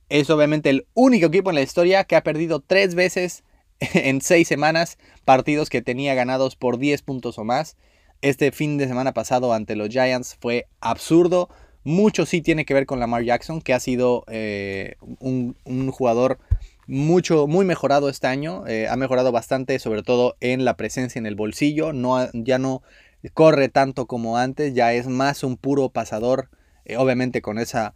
Es 0.09 0.31
obviamente 0.31 0.71
el 0.71 0.87
único 0.95 1.27
equipo 1.27 1.51
en 1.51 1.57
la 1.57 1.63
historia 1.63 2.05
que 2.05 2.17
ha 2.17 2.23
perdido 2.23 2.61
tres 2.61 2.95
veces 2.95 3.45
en 3.93 4.23
seis 4.23 4.49
semanas 4.49 4.97
partidos 5.27 5.69
que 5.69 5.83
tenía 5.83 6.15
ganados 6.15 6.57
por 6.57 6.79
10 6.79 7.03
puntos 7.03 7.37
o 7.37 7.45
más. 7.45 7.77
Este 8.23 8.51
fin 8.51 8.79
de 8.79 8.89
semana 8.89 9.13
pasado 9.13 9.53
ante 9.53 9.77
los 9.77 9.91
Giants 9.91 10.39
fue 10.41 10.69
absurdo. 10.81 11.51
Mucho 11.85 12.25
sí 12.25 12.41
tiene 12.41 12.65
que 12.65 12.73
ver 12.73 12.87
con 12.87 12.99
Lamar 12.99 13.25
Jackson, 13.25 13.61
que 13.61 13.75
ha 13.75 13.81
sido 13.81 14.25
eh, 14.29 14.97
un, 15.21 15.55
jugador 15.91 16.39
mucho, 16.87 17.47
muy 17.47 17.67
mejorado 17.67 18.09
este 18.09 18.27
año. 18.27 18.67
Eh, 18.67 18.89
ha 18.89 18.97
mejorado 18.97 19.33
bastante, 19.33 19.79
sobre 19.79 20.03
todo 20.03 20.37
en 20.41 20.65
la 20.65 20.79
presencia 20.79 21.19
en 21.19 21.27
el 21.27 21.35
bolsillo. 21.35 21.93
No, 21.93 22.27
ya 22.33 22.59
no 22.59 22.83
corre 23.35 23.69
tanto 23.69 24.07
como 24.07 24.39
antes, 24.39 24.73
ya 24.73 24.95
es 24.95 25.09
más 25.09 25.45
un 25.45 25.59
puro 25.59 25.91
pasador, 25.91 26.49
eh, 26.87 26.97
obviamente 26.97 27.43
con 27.43 27.59
esa 27.59 27.95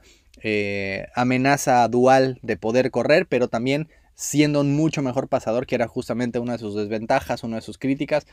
amenaza 1.16 1.88
dual 1.88 2.38
de 2.42 2.56
poder 2.56 2.92
correr, 2.92 3.26
pero 3.26 3.48
también 3.48 3.88
siendo 4.14 4.60
un 4.60 4.76
mucho 4.76 5.02
mejor 5.02 5.28
pasador, 5.28 5.66
que 5.66 5.74
era 5.74 5.88
justamente 5.88 6.38
una 6.38 6.52
de 6.52 6.58
sus 6.58 6.74
desventajas, 6.74 7.42
una 7.42 7.56
de 7.56 7.62
sus 7.62 7.78
críticas. 7.78 8.26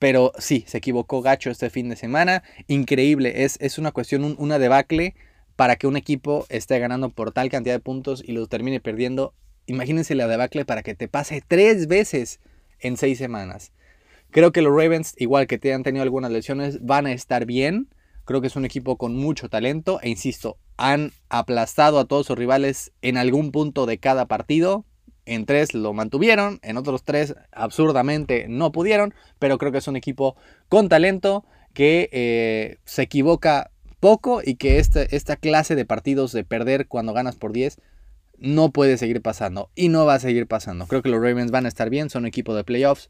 Pero 0.00 0.32
sí, 0.38 0.64
se 0.66 0.78
equivocó 0.78 1.20
Gacho 1.20 1.50
este 1.50 1.68
fin 1.68 1.90
de 1.90 1.94
semana. 1.94 2.42
Increíble, 2.68 3.44
es, 3.44 3.58
es 3.60 3.78
una 3.78 3.92
cuestión, 3.92 4.34
una 4.38 4.58
debacle 4.58 5.14
para 5.56 5.76
que 5.76 5.86
un 5.86 5.98
equipo 5.98 6.46
esté 6.48 6.78
ganando 6.78 7.10
por 7.10 7.32
tal 7.32 7.50
cantidad 7.50 7.74
de 7.74 7.80
puntos 7.80 8.22
y 8.26 8.32
los 8.32 8.48
termine 8.48 8.80
perdiendo. 8.80 9.34
Imagínense 9.66 10.14
la 10.14 10.26
debacle 10.26 10.64
para 10.64 10.82
que 10.82 10.94
te 10.94 11.06
pase 11.06 11.42
tres 11.46 11.86
veces 11.86 12.40
en 12.78 12.96
seis 12.96 13.18
semanas. 13.18 13.72
Creo 14.30 14.52
que 14.52 14.62
los 14.62 14.74
Ravens, 14.74 15.14
igual 15.18 15.46
que 15.46 15.58
te 15.58 15.74
han 15.74 15.82
tenido 15.82 16.02
algunas 16.02 16.30
lesiones, 16.30 16.82
van 16.82 17.04
a 17.04 17.12
estar 17.12 17.44
bien. 17.44 17.90
Creo 18.24 18.40
que 18.40 18.46
es 18.46 18.56
un 18.56 18.64
equipo 18.64 18.96
con 18.96 19.14
mucho 19.14 19.50
talento 19.50 20.00
e 20.00 20.08
insisto, 20.08 20.56
han 20.78 21.12
aplastado 21.28 21.98
a 21.98 22.06
todos 22.06 22.26
sus 22.26 22.38
rivales 22.38 22.92
en 23.02 23.18
algún 23.18 23.52
punto 23.52 23.84
de 23.84 23.98
cada 23.98 24.24
partido. 24.28 24.86
En 25.30 25.46
tres 25.46 25.74
lo 25.74 25.92
mantuvieron, 25.92 26.58
en 26.62 26.76
otros 26.76 27.04
tres 27.04 27.36
absurdamente 27.52 28.46
no 28.48 28.72
pudieron, 28.72 29.14
pero 29.38 29.58
creo 29.58 29.70
que 29.70 29.78
es 29.78 29.86
un 29.86 29.94
equipo 29.94 30.34
con 30.68 30.88
talento 30.88 31.44
que 31.72 32.08
eh, 32.10 32.78
se 32.84 33.02
equivoca 33.02 33.70
poco 34.00 34.42
y 34.44 34.56
que 34.56 34.80
este, 34.80 35.14
esta 35.14 35.36
clase 35.36 35.76
de 35.76 35.84
partidos 35.84 36.32
de 36.32 36.42
perder 36.42 36.88
cuando 36.88 37.12
ganas 37.12 37.36
por 37.36 37.52
10 37.52 37.80
no 38.38 38.72
puede 38.72 38.98
seguir 38.98 39.22
pasando 39.22 39.70
y 39.76 39.88
no 39.88 40.04
va 40.04 40.14
a 40.14 40.18
seguir 40.18 40.48
pasando. 40.48 40.88
Creo 40.88 41.00
que 41.00 41.10
los 41.10 41.22
Ravens 41.22 41.52
van 41.52 41.64
a 41.64 41.68
estar 41.68 41.90
bien, 41.90 42.10
son 42.10 42.24
un 42.24 42.26
equipo 42.26 42.52
de 42.56 42.64
playoffs 42.64 43.08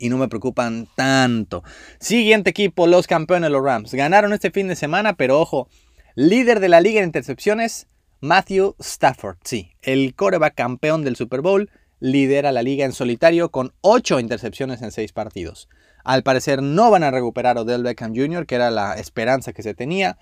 y 0.00 0.08
no 0.08 0.18
me 0.18 0.26
preocupan 0.26 0.88
tanto. 0.96 1.62
Siguiente 2.00 2.50
equipo, 2.50 2.88
los 2.88 3.06
campeones, 3.06 3.52
los 3.52 3.62
Rams. 3.62 3.94
Ganaron 3.94 4.32
este 4.32 4.50
fin 4.50 4.66
de 4.66 4.74
semana, 4.74 5.14
pero 5.14 5.38
ojo, 5.38 5.68
líder 6.16 6.58
de 6.58 6.68
la 6.68 6.80
liga 6.80 6.98
en 6.98 7.06
intercepciones, 7.06 7.86
Matthew 8.20 8.74
Stafford, 8.80 9.36
sí, 9.44 9.70
el 9.80 10.14
coreback 10.16 10.56
campeón 10.56 11.04
del 11.04 11.14
Super 11.14 11.40
Bowl, 11.40 11.70
lidera 12.00 12.50
la 12.50 12.62
liga 12.62 12.84
en 12.84 12.92
solitario 12.92 13.50
con 13.50 13.72
8 13.80 14.18
intercepciones 14.18 14.82
en 14.82 14.90
6 14.90 15.12
partidos. 15.12 15.68
Al 16.02 16.24
parecer 16.24 16.60
no 16.60 16.90
van 16.90 17.04
a 17.04 17.12
recuperar 17.12 17.58
a 17.58 17.60
Odell 17.60 17.84
Beckham 17.84 18.16
Jr., 18.16 18.44
que 18.46 18.56
era 18.56 18.72
la 18.72 18.94
esperanza 18.94 19.52
que 19.52 19.62
se 19.62 19.74
tenía. 19.74 20.18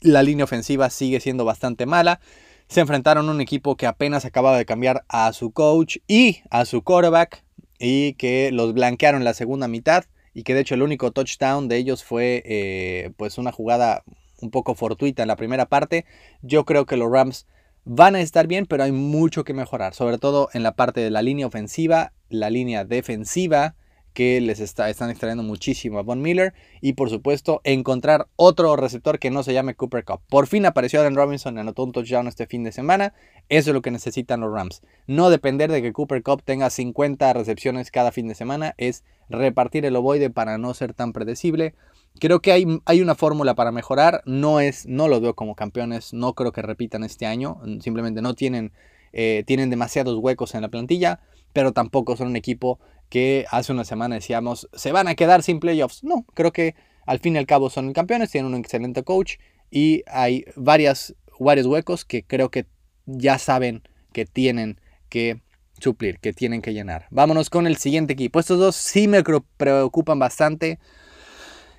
La 0.00 0.24
línea 0.24 0.44
ofensiva 0.44 0.90
sigue 0.90 1.20
siendo 1.20 1.44
bastante 1.44 1.86
mala. 1.86 2.20
Se 2.66 2.80
enfrentaron 2.80 3.28
a 3.28 3.32
un 3.32 3.40
equipo 3.40 3.76
que 3.76 3.86
apenas 3.86 4.24
acababa 4.24 4.58
de 4.58 4.66
cambiar 4.66 5.04
a 5.08 5.32
su 5.32 5.52
coach 5.52 5.98
y 6.08 6.40
a 6.50 6.64
su 6.64 6.82
quarterback 6.82 7.44
y 7.78 8.14
que 8.14 8.50
los 8.50 8.74
blanquearon 8.74 9.22
la 9.22 9.34
segunda 9.34 9.68
mitad 9.68 10.04
y 10.32 10.42
que 10.42 10.54
de 10.54 10.60
hecho 10.60 10.74
el 10.74 10.82
único 10.82 11.12
touchdown 11.12 11.68
de 11.68 11.76
ellos 11.76 12.02
fue 12.02 12.42
eh, 12.44 13.12
pues 13.16 13.38
una 13.38 13.52
jugada 13.52 14.02
un 14.40 14.50
poco 14.50 14.74
fortuita 14.74 15.22
en 15.22 15.28
la 15.28 15.36
primera 15.36 15.66
parte. 15.66 16.04
Yo 16.42 16.64
creo 16.64 16.86
que 16.86 16.96
los 16.96 17.10
Rams 17.10 17.46
van 17.84 18.14
a 18.14 18.20
estar 18.20 18.46
bien, 18.46 18.66
pero 18.66 18.82
hay 18.82 18.92
mucho 18.92 19.44
que 19.44 19.54
mejorar, 19.54 19.94
sobre 19.94 20.18
todo 20.18 20.48
en 20.52 20.62
la 20.62 20.74
parte 20.74 21.00
de 21.00 21.10
la 21.10 21.22
línea 21.22 21.46
ofensiva, 21.46 22.12
la 22.28 22.50
línea 22.50 22.84
defensiva, 22.84 23.74
que 24.14 24.40
les 24.40 24.60
está, 24.60 24.88
están 24.88 25.10
extrayendo 25.10 25.42
muchísimo 25.42 25.98
a 25.98 26.02
Von 26.02 26.22
Miller. 26.22 26.54
Y 26.80 26.94
por 26.94 27.10
supuesto, 27.10 27.60
encontrar 27.64 28.28
otro 28.36 28.74
receptor 28.76 29.18
que 29.18 29.30
no 29.30 29.42
se 29.42 29.52
llame 29.52 29.74
Cooper 29.74 30.04
Cup. 30.04 30.20
Por 30.30 30.46
fin 30.46 30.64
apareció 30.64 31.00
Allen 31.00 31.16
Robinson, 31.16 31.58
anotó 31.58 31.82
un 31.82 31.92
touchdown 31.92 32.28
este 32.28 32.46
fin 32.46 32.62
de 32.62 32.72
semana. 32.72 33.12
Eso 33.48 33.70
es 33.70 33.74
lo 33.74 33.82
que 33.82 33.90
necesitan 33.90 34.40
los 34.40 34.52
Rams. 34.52 34.82
No 35.06 35.30
depender 35.30 35.70
de 35.70 35.82
que 35.82 35.92
Cooper 35.92 36.22
Cup 36.22 36.42
tenga 36.44 36.70
50 36.70 37.32
recepciones 37.32 37.90
cada 37.90 38.12
fin 38.12 38.28
de 38.28 38.36
semana, 38.36 38.74
es 38.78 39.04
repartir 39.28 39.84
el 39.84 39.96
ovoide 39.96 40.30
para 40.30 40.58
no 40.58 40.72
ser 40.74 40.94
tan 40.94 41.12
predecible. 41.12 41.74
Creo 42.20 42.40
que 42.40 42.52
hay, 42.52 42.66
hay 42.84 43.00
una 43.00 43.14
fórmula 43.14 43.54
para 43.54 43.72
mejorar. 43.72 44.22
No, 44.24 44.60
es, 44.60 44.86
no 44.86 45.08
lo 45.08 45.20
veo 45.20 45.34
como 45.34 45.54
campeones. 45.54 46.12
No 46.12 46.34
creo 46.34 46.52
que 46.52 46.62
repitan 46.62 47.04
este 47.04 47.26
año. 47.26 47.60
Simplemente 47.80 48.22
no 48.22 48.34
tienen, 48.34 48.72
eh, 49.12 49.42
tienen 49.46 49.70
demasiados 49.70 50.18
huecos 50.18 50.54
en 50.54 50.62
la 50.62 50.68
plantilla. 50.68 51.20
Pero 51.52 51.72
tampoco 51.72 52.16
son 52.16 52.28
un 52.28 52.36
equipo 52.36 52.78
que 53.08 53.46
hace 53.50 53.72
una 53.72 53.84
semana 53.84 54.16
decíamos 54.16 54.68
se 54.72 54.90
van 54.90 55.08
a 55.08 55.14
quedar 55.14 55.42
sin 55.42 55.60
playoffs. 55.60 56.02
No, 56.02 56.24
creo 56.34 56.52
que 56.52 56.74
al 57.06 57.18
fin 57.18 57.34
y 57.34 57.38
al 57.38 57.46
cabo 57.46 57.68
son 57.68 57.92
campeones. 57.92 58.30
Tienen 58.30 58.52
un 58.52 58.60
excelente 58.60 59.02
coach. 59.02 59.34
Y 59.70 60.04
hay 60.06 60.44
varias, 60.56 61.14
varios 61.40 61.66
huecos 61.66 62.04
que 62.04 62.24
creo 62.24 62.50
que 62.50 62.66
ya 63.06 63.38
saben 63.38 63.82
que 64.12 64.24
tienen 64.24 64.80
que 65.08 65.40
suplir, 65.80 66.20
que 66.20 66.32
tienen 66.32 66.62
que 66.62 66.72
llenar. 66.72 67.06
Vámonos 67.10 67.50
con 67.50 67.66
el 67.66 67.76
siguiente 67.76 68.12
equipo. 68.12 68.38
Estos 68.38 68.58
dos 68.58 68.76
sí 68.76 69.08
me 69.08 69.22
preocupan 69.56 70.18
bastante. 70.18 70.78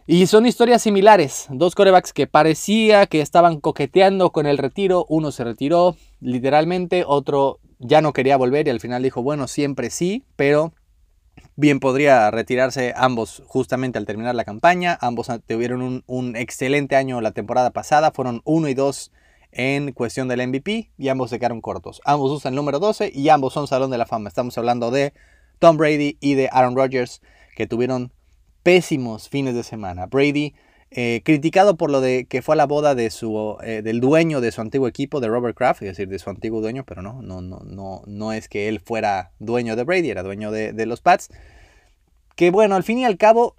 Y 0.07 0.27
son 0.27 0.45
historias 0.45 0.83
similares. 0.83 1.47
Dos 1.49 1.73
corebacks 1.73 2.13
que 2.13 2.27
parecía 2.27 3.07
que 3.07 3.21
estaban 3.21 3.59
coqueteando 3.59 4.31
con 4.31 4.45
el 4.45 4.59
retiro. 4.59 5.07
Uno 5.09 5.31
se 5.31 5.43
retiró 5.43 5.95
literalmente, 6.21 7.03
otro 7.07 7.59
ya 7.79 8.01
no 8.01 8.13
quería 8.13 8.37
volver 8.37 8.67
y 8.67 8.69
al 8.69 8.79
final 8.79 9.01
dijo, 9.01 9.23
bueno, 9.23 9.47
siempre 9.47 9.89
sí, 9.89 10.23
pero 10.35 10.73
bien 11.55 11.79
podría 11.79 12.29
retirarse 12.29 12.93
ambos 12.95 13.41
justamente 13.47 13.97
al 13.97 14.05
terminar 14.05 14.35
la 14.35 14.45
campaña. 14.45 14.95
Ambos 15.01 15.31
tuvieron 15.47 15.81
un, 15.81 16.03
un 16.05 16.35
excelente 16.35 16.95
año 16.95 17.19
la 17.19 17.31
temporada 17.31 17.71
pasada. 17.71 18.11
Fueron 18.11 18.41
uno 18.45 18.69
y 18.69 18.75
dos 18.75 19.11
en 19.51 19.91
cuestión 19.91 20.27
del 20.27 20.47
MVP 20.47 20.91
y 20.99 21.07
ambos 21.07 21.31
se 21.31 21.39
quedaron 21.39 21.61
cortos. 21.61 21.99
Ambos 22.05 22.29
usan 22.29 22.53
el 22.53 22.57
número 22.57 22.77
12 22.77 23.11
y 23.11 23.29
ambos 23.29 23.53
son 23.53 23.65
Salón 23.65 23.89
de 23.89 23.97
la 23.97 24.05
Fama. 24.05 24.29
Estamos 24.29 24.55
hablando 24.59 24.91
de 24.91 25.13
Tom 25.57 25.77
Brady 25.77 26.19
y 26.19 26.35
de 26.35 26.47
Aaron 26.51 26.75
Rodgers 26.75 27.23
que 27.55 27.65
tuvieron 27.65 28.11
pésimos 28.65 29.29
fines 29.29 29.53
de 29.53 29.61
semana. 29.61 30.07
Brady, 30.07 30.55
eh, 30.89 31.21
criticado 31.23 31.77
por 31.77 31.91
lo 31.91 32.01
de 32.01 32.25
que 32.25 32.41
fue 32.41 32.55
a 32.55 32.57
la 32.57 32.65
boda 32.65 32.95
de 32.95 33.11
su, 33.11 33.57
eh, 33.63 33.83
del 33.83 33.99
dueño 33.99 34.41
de 34.41 34.51
su 34.51 34.59
antiguo 34.59 34.87
equipo, 34.87 35.19
de 35.19 35.27
Robert 35.27 35.55
Kraft, 35.55 35.83
es 35.83 35.89
decir, 35.89 36.07
de 36.07 36.17
su 36.17 36.31
antiguo 36.31 36.61
dueño, 36.61 36.83
pero 36.83 37.03
no, 37.03 37.21
no, 37.21 37.41
no, 37.41 37.59
no, 37.59 38.01
no 38.07 38.33
es 38.33 38.49
que 38.49 38.67
él 38.67 38.79
fuera 38.79 39.31
dueño 39.37 39.75
de 39.75 39.83
Brady, 39.83 40.09
era 40.09 40.23
dueño 40.23 40.49
de, 40.49 40.73
de 40.73 40.85
los 40.87 41.01
Pats. 41.01 41.29
Que 42.35 42.49
bueno, 42.49 42.75
al 42.75 42.81
fin 42.81 42.97
y 42.97 43.05
al 43.05 43.17
cabo, 43.17 43.55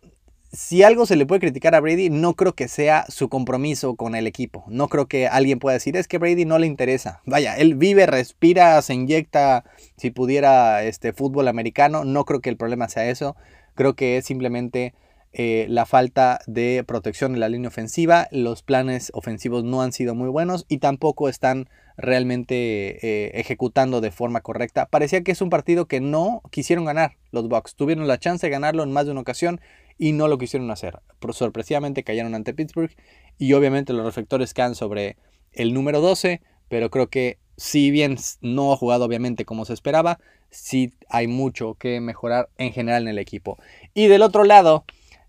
si 0.53 0.83
algo 0.83 1.07
se 1.07 1.15
le 1.15 1.25
puede 1.25 1.41
criticar 1.41 1.77
a 1.77 1.81
Brady, 1.81 2.11
no 2.11 2.35
creo 2.35 2.55
que 2.55 2.67
sea 2.67 3.07
su 3.09 3.29
compromiso 3.29 3.95
con 3.95 4.17
el 4.17 4.27
equipo. 4.27 4.65
No 4.67 4.89
creo 4.89 5.07
que 5.07 5.29
alguien 5.29 5.61
pueda 5.61 5.75
decir, 5.75 5.97
es 5.97 6.09
que 6.09 6.19
Brady 6.19 6.47
no 6.47 6.59
le 6.59 6.67
interesa. 6.67 7.21
Vaya, 7.27 7.57
él 7.57 7.77
vive, 7.77 8.07
respira, 8.07 8.83
se 8.83 8.95
inyecta, 8.95 9.63
si 9.97 10.11
pudiera, 10.11 10.83
este 10.83 11.13
fútbol 11.13 11.47
americano. 11.47 12.05
No 12.05 12.25
creo 12.25 12.41
que 12.41 12.51
el 12.51 12.57
problema 12.57 12.89
sea 12.89 13.09
eso. 13.09 13.37
Creo 13.77 13.95
que 13.95 14.17
es 14.17 14.25
simplemente 14.25 14.95
eh, 15.39 15.67
la 15.69 15.85
falta 15.85 16.41
de 16.47 16.83
protección 16.87 17.35
en 17.35 17.41
la 17.41 17.51
línea 17.51 17.69
ofensiva. 17.69 18.27
Los 18.31 18.63
planes 18.63 19.11
ofensivos 19.15 19.65
no 19.65 19.83
han 19.83 19.93
sido 19.93 20.15
muy 20.15 20.31
buenos 20.31 20.65
y 20.67 20.79
tampoco 20.79 21.29
están 21.29 21.69
realmente 21.99 23.07
eh, 23.07 23.33
ejecutando 23.35 24.01
de 24.01 24.11
forma 24.11 24.41
correcta. 24.41 24.87
Parecía 24.87 25.23
que 25.23 25.33
es 25.33 25.43
un 25.43 25.51
partido 25.51 25.87
que 25.87 26.01
no 26.01 26.41
quisieron 26.51 26.87
ganar 26.87 27.19
los 27.33 27.49
Bucks. 27.49 27.75
Tuvieron 27.75 28.09
la 28.09 28.19
chance 28.19 28.47
de 28.47 28.51
ganarlo 28.51 28.83
en 28.83 28.93
más 28.93 29.05
de 29.05 29.13
una 29.13 29.21
ocasión 29.21 29.61
y 29.99 30.13
no 30.13 30.27
lo 30.27 30.39
quisieron 30.39 30.71
hacer. 30.71 31.01
Sorpresivamente 31.33 32.03
cayeron 32.03 32.35
ante 32.35 32.55
Pittsburgh 32.55 32.95
y 33.37 33.53
obviamente 33.53 33.93
los 33.93 34.07
reflectores 34.07 34.55
caen 34.55 34.75
sobre 34.75 35.19
el 35.53 35.75
número 35.75 36.01
12, 36.01 36.41
pero 36.69 36.89
creo 36.89 37.09
que 37.09 37.39
si 37.57 37.91
bien 37.91 38.17
no 38.41 38.73
ha 38.73 38.77
jugado 38.77 39.05
obviamente 39.05 39.45
como 39.45 39.65
se 39.65 39.73
esperaba, 39.73 40.19
sí 40.51 40.93
hay 41.09 41.27
mucho 41.27 41.75
que 41.75 42.01
mejorar 42.01 42.49
en 42.59 42.73
general 42.73 43.03
en 43.03 43.09
el 43.09 43.19
equipo. 43.19 43.59
Y 43.95 44.07
del 44.09 44.23
otro 44.23 44.45
lado, 44.45 44.85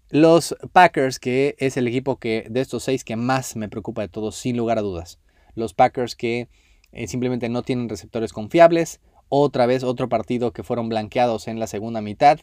los 0.10 0.56
Packers, 0.72 1.20
que 1.20 1.56
es 1.60 1.78
el 1.78 1.88
equipo 1.88 2.18
que 2.18 2.48
de 2.50 2.62
estos 2.62 2.84
seis 2.84 3.04
que 3.04 3.16
más 3.16 3.56
me 3.56 3.70
preocupa 3.70 4.02
de 4.02 4.08
todos, 4.08 4.36
sin 4.36 4.56
lugar 4.56 4.78
a 4.78 4.82
dudas. 4.82 5.20
Los 5.56 5.74
Packers 5.74 6.16
que 6.16 6.48
eh, 6.92 7.08
simplemente 7.08 7.50
no 7.50 7.64
tienen 7.64 7.90
receptores 7.90 8.32
confiables. 8.32 9.02
Otra 9.30 9.66
vez 9.66 9.84
otro 9.84 10.08
partido 10.08 10.54
que 10.54 10.64
fueron 10.64 10.88
blanqueados 10.88 11.48
en 11.48 11.60
la 11.60 11.68
segunda 11.68 12.02
mitad. 12.02 12.40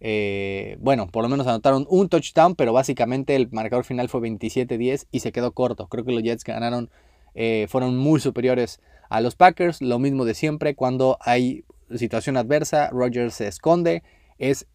Eh, 0.00 0.76
bueno, 0.80 1.08
por 1.08 1.24
lo 1.24 1.28
menos 1.28 1.46
anotaron 1.48 1.86
un 1.90 2.08
touchdown, 2.08 2.54
pero 2.54 2.72
básicamente 2.72 3.34
el 3.34 3.50
marcador 3.50 3.84
final 3.84 4.08
fue 4.08 4.20
27-10 4.20 5.06
y 5.10 5.20
se 5.20 5.32
quedó 5.32 5.52
corto. 5.52 5.88
Creo 5.88 6.04
que 6.04 6.12
los 6.12 6.22
Jets 6.22 6.44
ganaron, 6.44 6.90
eh, 7.34 7.66
fueron 7.68 7.96
muy 7.96 8.20
superiores 8.20 8.80
a 9.08 9.20
los 9.20 9.36
Packers. 9.36 9.80
Lo 9.82 9.98
mismo 9.98 10.24
de 10.24 10.34
siempre, 10.34 10.74
cuando 10.74 11.18
hay 11.20 11.64
situación 11.96 12.36
adversa, 12.36 12.90
Rodgers 12.90 13.34
se 13.34 13.48
esconde. 13.48 14.02
Es 14.38 14.66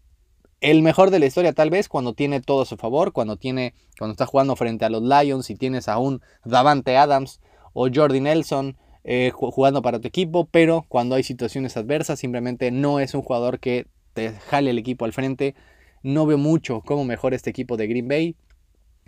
el 0.63 0.81
mejor 0.81 1.11
de 1.11 1.19
la 1.19 1.25
historia 1.25 1.51
tal 1.51 1.69
vez 1.69 1.89
cuando 1.89 2.13
tiene 2.13 2.39
todo 2.39 2.61
a 2.61 2.65
su 2.65 2.77
favor, 2.77 3.11
cuando 3.11 3.35
tiene 3.35 3.73
cuando 3.99 4.13
está 4.13 4.25
jugando 4.25 4.55
frente 4.55 4.85
a 4.85 4.89
los 4.89 5.03
Lions 5.03 5.49
y 5.49 5.55
tienes 5.55 5.89
a 5.89 5.97
un 5.97 6.21
Davante 6.45 6.95
Adams 6.95 7.41
o 7.73 7.89
Jordi 7.93 8.21
Nelson 8.21 8.77
eh, 9.03 9.31
jugando 9.33 9.81
para 9.81 9.99
tu 9.99 10.07
equipo, 10.07 10.45
pero 10.45 10.85
cuando 10.87 11.15
hay 11.15 11.23
situaciones 11.23 11.75
adversas 11.75 12.19
simplemente 12.19 12.71
no 12.71 13.01
es 13.01 13.13
un 13.13 13.21
jugador 13.21 13.59
que 13.59 13.87
te 14.13 14.31
jale 14.31 14.69
el 14.69 14.77
equipo 14.77 15.03
al 15.03 15.11
frente. 15.11 15.55
No 16.01 16.25
veo 16.25 16.37
mucho 16.37 16.81
cómo 16.81 17.03
mejora 17.03 17.35
este 17.35 17.49
equipo 17.49 17.75
de 17.75 17.87
Green 17.87 18.07
Bay. 18.07 18.35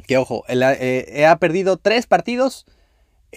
Que 0.07 0.17
ojo, 0.17 0.43
eh, 0.49 1.25
ha 1.25 1.37
perdido 1.37 1.77
tres 1.77 2.05
partidos 2.05 2.65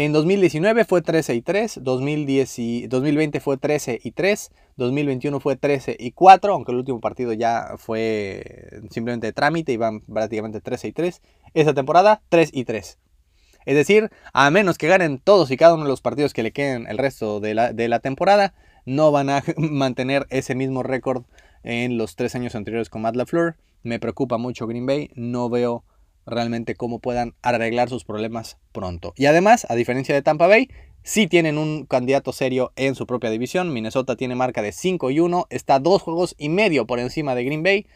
en 0.01 0.13
2019 0.13 0.85
fue 0.85 1.03
13 1.03 1.35
y 1.35 1.43
3, 1.43 1.81
2010 1.83 2.59
y 2.61 2.87
2020 2.87 3.41
fue 3.41 3.57
13 3.57 3.99
y 4.01 4.13
3, 4.13 4.53
2021 4.77 5.41
fue 5.41 5.57
13 5.57 5.97
y 5.99 6.13
4, 6.13 6.53
aunque 6.53 6.71
el 6.71 6.79
último 6.79 7.01
partido 7.01 7.33
ya 7.33 7.75
fue 7.79 8.81
simplemente 8.91 9.33
trámite 9.33 9.73
y 9.73 9.77
van 9.77 10.03
prácticamente 10.03 10.61
13 10.61 10.87
y 10.87 10.93
3. 10.93 11.21
Esa 11.53 11.75
temporada 11.75 12.23
3 12.29 12.51
y 12.53 12.65
3. 12.65 12.97
Es 13.67 13.75
decir, 13.75 14.11
a 14.33 14.49
menos 14.53 14.79
que 14.79 14.87
ganen 14.87 15.19
todos 15.19 15.51
y 15.51 15.57
cada 15.57 15.75
uno 15.75 15.83
de 15.83 15.91
los 15.91 16.01
partidos 16.01 16.33
que 16.33 16.45
le 16.45 16.53
queden 16.53 16.87
el 16.87 16.97
resto 16.97 17.41
de 17.41 17.55
la, 17.55 17.73
de 17.73 17.89
la 17.89 17.99
temporada, 17.99 18.55
no 18.87 19.11
van 19.11 19.31
a 19.31 19.43
mantener 19.57 20.29
ese 20.31 20.55
mismo 20.55 20.85
récord 20.85 21.25
en 21.65 21.99
los 21.99 22.15
tres 22.15 22.37
años 22.37 22.55
anteriores 22.55 22.89
con 22.89 23.03
Matt 23.03 23.17
LaFleur. 23.17 23.57
Me 23.83 23.99
preocupa 23.99 24.39
mucho 24.39 24.69
Green 24.69 24.87
Bay, 24.87 25.11
no 25.17 25.51
veo 25.51 25.83
realmente 26.29 26.75
cómo 26.75 26.99
puedan 26.99 27.35
arreglar 27.43 27.89
sus 27.89 28.05
problemas 28.05 28.59
pronto. 28.73 29.13
Y 29.17 29.27
además, 29.27 29.67
a 29.69 29.75
diferencia 29.75 30.15
de 30.15 30.23
Tampa 30.23 30.47
Bay, 30.47 30.69
sí 31.03 31.27
tienen 31.27 31.59
un 31.59 31.87
candidato 31.87 32.33
serio 32.33 32.73
en 32.77 32.95
su 32.95 33.07
propia 33.07 33.31
división. 33.31 33.73
Minnesota 33.73 34.17
tiene 34.17 34.35
marca 34.35 34.63
de 34.63 34.73
5 34.73 35.11
y 35.11 35.21
1, 35.21 35.47
está 35.51 35.79
dos 35.79 36.03
juegos 36.03 36.35
y 36.39 36.49
medio 36.49 36.87
por 36.87 36.99
encima 36.99 37.35
de 37.35 37.45
Green 37.45 37.63
Bay. 37.63 37.87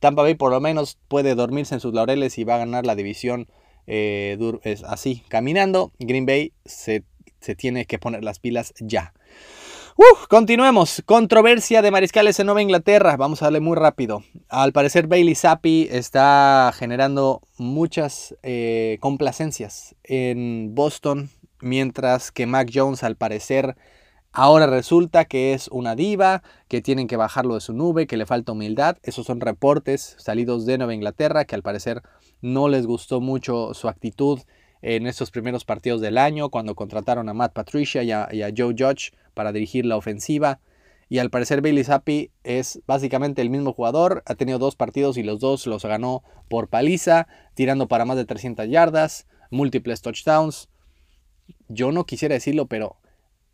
Tampa 0.00 0.22
Bay 0.22 0.34
por 0.34 0.50
lo 0.50 0.60
menos 0.60 0.98
puede 1.08 1.34
dormirse 1.34 1.74
en 1.74 1.80
sus 1.80 1.94
laureles 1.94 2.38
y 2.38 2.44
va 2.44 2.56
a 2.56 2.58
ganar 2.58 2.86
la 2.86 2.96
división 2.96 3.48
eh, 3.86 4.38
es 4.62 4.84
así, 4.84 5.22
caminando. 5.28 5.92
Green 5.98 6.26
Bay 6.26 6.52
se, 6.64 7.04
se 7.40 7.54
tiene 7.54 7.84
que 7.86 7.98
poner 7.98 8.24
las 8.24 8.38
pilas 8.38 8.74
ya 8.80 9.12
continuemos. 10.32 11.02
Controversia 11.04 11.82
de 11.82 11.90
mariscales 11.90 12.40
en 12.40 12.46
Nueva 12.46 12.62
Inglaterra. 12.62 13.18
Vamos 13.18 13.42
a 13.42 13.44
darle 13.44 13.60
muy 13.60 13.76
rápido. 13.76 14.24
Al 14.48 14.72
parecer 14.72 15.06
Bailey 15.06 15.34
Zappi 15.34 15.88
está 15.90 16.72
generando 16.74 17.42
muchas 17.58 18.34
eh, 18.42 18.96
complacencias 19.00 19.94
en 20.04 20.74
Boston, 20.74 21.28
mientras 21.60 22.32
que 22.32 22.46
Mac 22.46 22.70
Jones 22.72 23.02
al 23.02 23.16
parecer 23.16 23.76
ahora 24.32 24.66
resulta 24.66 25.26
que 25.26 25.52
es 25.52 25.68
una 25.68 25.94
diva, 25.94 26.42
que 26.66 26.80
tienen 26.80 27.08
que 27.08 27.18
bajarlo 27.18 27.56
de 27.56 27.60
su 27.60 27.74
nube, 27.74 28.06
que 28.06 28.16
le 28.16 28.24
falta 28.24 28.52
humildad. 28.52 28.96
Esos 29.02 29.26
son 29.26 29.38
reportes 29.38 30.16
salidos 30.18 30.64
de 30.64 30.78
Nueva 30.78 30.94
Inglaterra 30.94 31.44
que 31.44 31.56
al 31.56 31.62
parecer 31.62 32.00
no 32.40 32.68
les 32.70 32.86
gustó 32.86 33.20
mucho 33.20 33.74
su 33.74 33.86
actitud 33.86 34.40
en 34.82 35.06
estos 35.06 35.30
primeros 35.30 35.64
partidos 35.64 36.00
del 36.00 36.18
año, 36.18 36.50
cuando 36.50 36.74
contrataron 36.74 37.28
a 37.28 37.34
Matt 37.34 37.52
Patricia 37.52 38.02
y 38.02 38.10
a, 38.10 38.28
Joe 38.56 38.74
Judge 38.76 39.12
para 39.32 39.52
dirigir 39.52 39.86
la 39.86 39.96
ofensiva. 39.96 40.60
Y 41.08 41.18
al 41.18 41.30
parecer 41.30 41.62
Bailey 41.62 41.84
Zappi 41.84 42.30
es 42.42 42.80
básicamente 42.86 43.42
el 43.42 43.50
mismo 43.50 43.72
jugador, 43.72 44.22
ha 44.26 44.34
tenido 44.34 44.58
dos 44.58 44.76
partidos 44.76 45.16
y 45.16 45.22
los 45.22 45.40
dos 45.40 45.66
los 45.66 45.84
ganó 45.84 46.22
por 46.48 46.68
paliza, 46.68 47.28
tirando 47.54 47.86
para 47.86 48.04
más 48.04 48.16
de 48.16 48.24
300 48.24 48.68
yardas, 48.68 49.26
múltiples 49.50 50.02
touchdowns. 50.02 50.68
Yo 51.68 51.92
no 51.92 52.04
quisiera 52.04 52.34
decirlo, 52.34 52.66
pero 52.66 52.96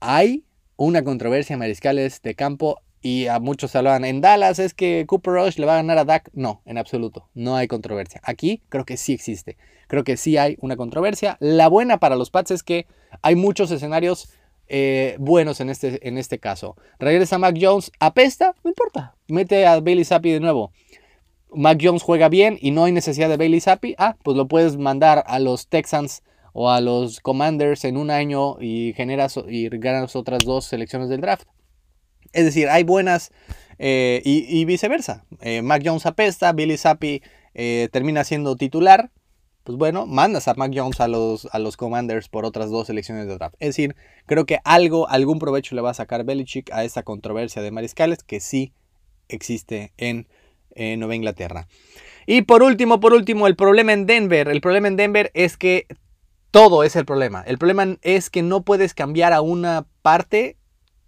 hay 0.01 0.45
una 0.77 1.03
controversia 1.03 1.55
en 1.55 1.61
mariscales 1.61 2.23
de 2.23 2.35
campo 2.35 2.81
y 3.01 3.27
a 3.27 3.39
muchos 3.39 3.77
hablaban 3.77 4.05
en 4.05 4.21
Dallas 4.21 4.59
es 4.59 4.75
que 4.75 5.05
Cooper 5.07 5.35
Rush 5.35 5.57
le 5.59 5.67
va 5.67 5.75
a 5.75 5.77
ganar 5.77 5.99
a 5.99 6.05
Dak. 6.05 6.31
No, 6.33 6.63
en 6.65 6.79
absoluto, 6.79 7.29
no 7.35 7.57
hay 7.57 7.69
controversia. 7.69 8.21
Aquí 8.25 8.63
creo 8.69 8.85
que 8.85 8.97
sí 8.97 9.13
existe. 9.13 9.57
Creo 9.87 10.05
que 10.05 10.17
sí 10.17 10.37
hay 10.37 10.57
una 10.61 10.77
controversia. 10.77 11.37
La 11.41 11.69
buena 11.69 11.99
para 11.99 12.17
los 12.17 12.31
Pats 12.31 12.51
es 12.51 12.63
que 12.63 12.87
hay 13.23 13.37
muchos 13.37 13.71
escenarios 13.71 14.31
eh, 14.69 15.17
buenos 15.19 15.61
en 15.61 15.71
este, 15.71 16.07
en 16.07 16.19
este 16.19 16.39
caso. 16.39 16.77
Regresa 16.99 17.39
Mac 17.39 17.57
Jones, 17.59 17.91
apesta, 18.01 18.55
no 18.65 18.71
importa. 18.71 19.15
Mete 19.29 19.67
a 19.67 19.81
Bailey 19.81 20.05
Zappi 20.05 20.31
de 20.31 20.41
nuevo. 20.41 20.73
Mac 21.51 21.79
Jones 21.81 22.03
juega 22.03 22.29
bien 22.29 22.59
y 22.61 22.73
no 22.73 22.85
hay 22.85 22.93
necesidad 22.93 23.29
de 23.29 23.39
Bailey 23.39 23.61
Zappi. 23.61 23.95
Ah, 23.97 24.17
pues 24.23 24.37
lo 24.37 24.49
puedes 24.49 24.77
mandar 24.77 25.25
a 25.27 25.39
los 25.39 25.69
Texans 25.69 26.23
o 26.53 26.71
a 26.71 26.81
los 26.81 27.21
Commanders 27.21 27.85
en 27.85 27.97
un 27.97 28.11
año 28.11 28.61
y 28.61 28.93
generas 28.95 29.39
y 29.49 29.69
ganas 29.69 30.17
otras 30.17 30.41
dos 30.45 30.67
selecciones 30.67 31.09
del 31.09 31.21
draft. 31.21 31.47
Es 32.33 32.45
decir, 32.45 32.69
hay 32.69 32.85
buenas 32.85 33.33
eh, 33.79 34.23
y, 34.25 34.65
viceversa. 34.65 35.25
Eh, 35.41 35.63
Mac 35.63 35.83
Jones 35.85 36.07
apesta, 36.07 36.53
Billy 36.53 36.77
Zappi 36.77 37.23
termina 37.91 38.23
siendo 38.23 38.55
titular 38.55 39.11
pues 39.65 39.77
bueno, 39.77 40.07
mandas 40.07 40.49
a 40.49 40.55
Mac 40.55 40.73
Jones 40.75 40.99
a 41.01 41.09
los, 41.09 41.47
a 41.53 41.59
los 41.59 41.77
Commanders 41.77 42.31
por 42.31 42.47
otras 42.47 42.71
dos 42.71 42.87
selecciones 42.87 43.27
de 43.27 43.35
draft. 43.35 43.55
Es 43.59 43.71
decir, 43.71 43.97
creo 44.25 44.47
que 44.47 44.61
algo, 44.65 45.11
algún 45.11 45.39
provecho 45.39 45.75
le 45.75 45.83
va 45.83 45.91
a 45.91 45.95
sacar 45.95 46.25
Belichick 46.25 46.73
a 46.73 46.85
esta 46.85 47.03
controversia 47.03 47.61
de 47.61 47.71
mariscales 47.71 48.23
que 48.23 48.41
sí 48.41 48.73
existe 49.29 49.93
en 49.99 50.27
Nueva 50.99 51.17
Inglaterra. 51.17 51.67
Y 52.31 52.43
por 52.43 52.63
último, 52.63 53.01
por 53.01 53.15
último, 53.15 53.47
el 53.47 53.57
problema 53.57 53.95
en 53.95 54.05
Denver. 54.05 54.49
El 54.49 54.61
problema 54.61 54.89
en 54.89 54.97
Denver 54.97 55.31
es 55.33 55.57
que 55.57 55.87
todo 56.51 56.85
es 56.85 56.95
el 56.95 57.07
problema. 57.07 57.43
El 57.47 57.57
problema 57.57 57.97
es 58.03 58.29
que 58.29 58.43
no 58.43 58.63
puedes 58.63 58.93
cambiar 58.93 59.33
a 59.33 59.41
una 59.41 59.87
parte 60.03 60.59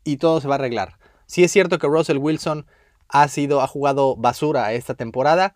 y 0.03 0.17
todo 0.17 0.41
se 0.41 0.49
va 0.49 0.55
a 0.55 0.59
arreglar. 0.59 1.00
Sí 1.31 1.45
es 1.45 1.53
cierto 1.53 1.79
que 1.79 1.87
Russell 1.87 2.19
Wilson 2.19 2.67
ha 3.07 3.29
sido, 3.29 3.61
ha 3.61 3.69
jugado 3.69 4.17
basura 4.17 4.73
esta 4.73 4.95
temporada. 4.95 5.55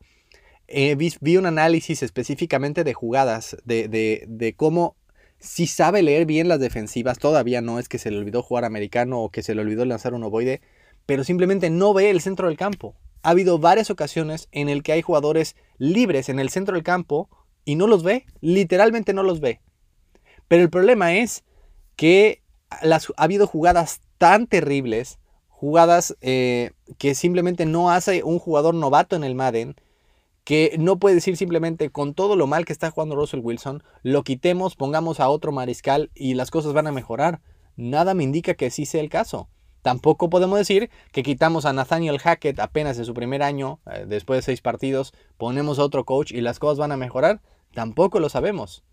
Eh, 0.69 0.95
vi, 0.95 1.37
un 1.37 1.47
análisis 1.47 2.05
específicamente 2.05 2.85
de 2.85 2.95
jugadas, 2.95 3.57
de, 3.65 3.89
de, 4.29 4.55
cómo 4.55 4.95
si 5.41 5.67
sabe 5.67 6.05
leer 6.05 6.27
bien 6.27 6.47
las 6.47 6.61
defensivas, 6.61 7.19
todavía 7.19 7.61
no 7.61 7.81
es 7.81 7.89
que 7.89 7.99
se 7.99 8.13
le 8.13 8.19
olvidó 8.19 8.41
jugar 8.41 8.65
americano 8.65 9.21
o 9.21 9.31
que 9.31 9.43
se 9.43 9.57
le 9.57 9.63
olvidó 9.63 9.85
lanzar 9.85 10.15
un 10.15 10.23
ovoide, 10.23 10.61
pero 11.07 11.25
simplemente 11.25 11.71
no 11.71 11.93
ve 11.93 12.09
el 12.11 12.21
centro 12.21 12.47
del 12.47 12.57
campo. 12.57 12.95
Ha 13.25 13.31
habido 13.31 13.59
varias 13.59 13.91
ocasiones 13.91 14.47
en 14.53 14.69
el 14.69 14.85
que 14.85 14.93
hay 14.93 15.03
jugadores 15.03 15.57
libres 15.79 16.29
en 16.29 16.39
el 16.39 16.51
centro 16.51 16.77
del 16.77 16.85
campo 16.85 17.29
y 17.65 17.75
no 17.75 17.89
los 17.89 18.05
ve, 18.05 18.27
literalmente 18.41 19.13
no 19.13 19.25
los 19.25 19.41
ve. 19.41 19.61
Pero 20.47 20.63
el 20.63 20.71
problema 20.71 21.17
es 21.17 21.43
que 21.97 22.43
las, 22.81 23.13
ha 23.17 23.25
habido 23.25 23.49
jugadas 23.49 24.03
tan 24.19 24.47
terribles, 24.47 25.19
jugadas 25.65 26.15
eh, 26.21 26.73
que 26.99 27.15
simplemente 27.15 27.65
no 27.65 27.91
hace 27.91 28.23
un 28.23 28.39
jugador 28.39 28.75
novato 28.75 29.17
en 29.17 29.25
el 29.25 29.35
Madden, 29.35 29.77
que 30.45 30.77
no 30.79 30.99
puede 30.99 31.15
decir 31.15 31.39
simplemente 31.39 31.89
con 31.89 32.13
todo 32.13 32.37
lo 32.37 32.47
mal 32.47 32.67
que 32.67 32.75
está 32.75 32.91
jugando 32.91 33.17
Russell 33.17 33.41
Wilson, 33.43 33.83
lo 34.03 34.25
quitemos, 34.25 34.77
pongamos 34.77 35.21
a 35.21 35.31
otro 35.31 35.53
mariscal 35.53 36.11
y 36.15 36.35
las 36.35 36.51
cosas 36.51 36.75
van 36.75 36.87
a 36.87 36.93
mejorar. 36.93 37.41
Nada 37.77 38.13
me 38.13 38.25
indica 38.25 38.53
que 38.53 38.71
sí 38.71 38.85
sea 38.85 39.01
el 39.01 39.09
caso. 39.09 39.49
Tampoco 39.81 40.29
podemos 40.29 40.59
decir 40.59 40.91
que 41.13 41.23
quitamos 41.23 41.65
a 41.65 41.73
Nathaniel 41.73 42.19
Hackett 42.19 42.61
apenas 42.61 42.99
en 42.99 43.07
su 43.07 43.15
primer 43.15 43.43
año, 43.43 43.81
eh, 43.91 44.05
después 44.07 44.37
de 44.37 44.43
seis 44.43 44.61
partidos, 44.61 45.15
ponemos 45.39 45.79
a 45.79 45.85
otro 45.85 46.05
coach 46.05 46.31
y 46.31 46.43
las 46.43 46.59
cosas 46.59 46.77
van 46.77 46.93
a 46.93 46.99
mejorar. 46.99 47.41
Tampoco 47.73 48.21
lo 48.21 48.29
sabemos. 48.29 48.85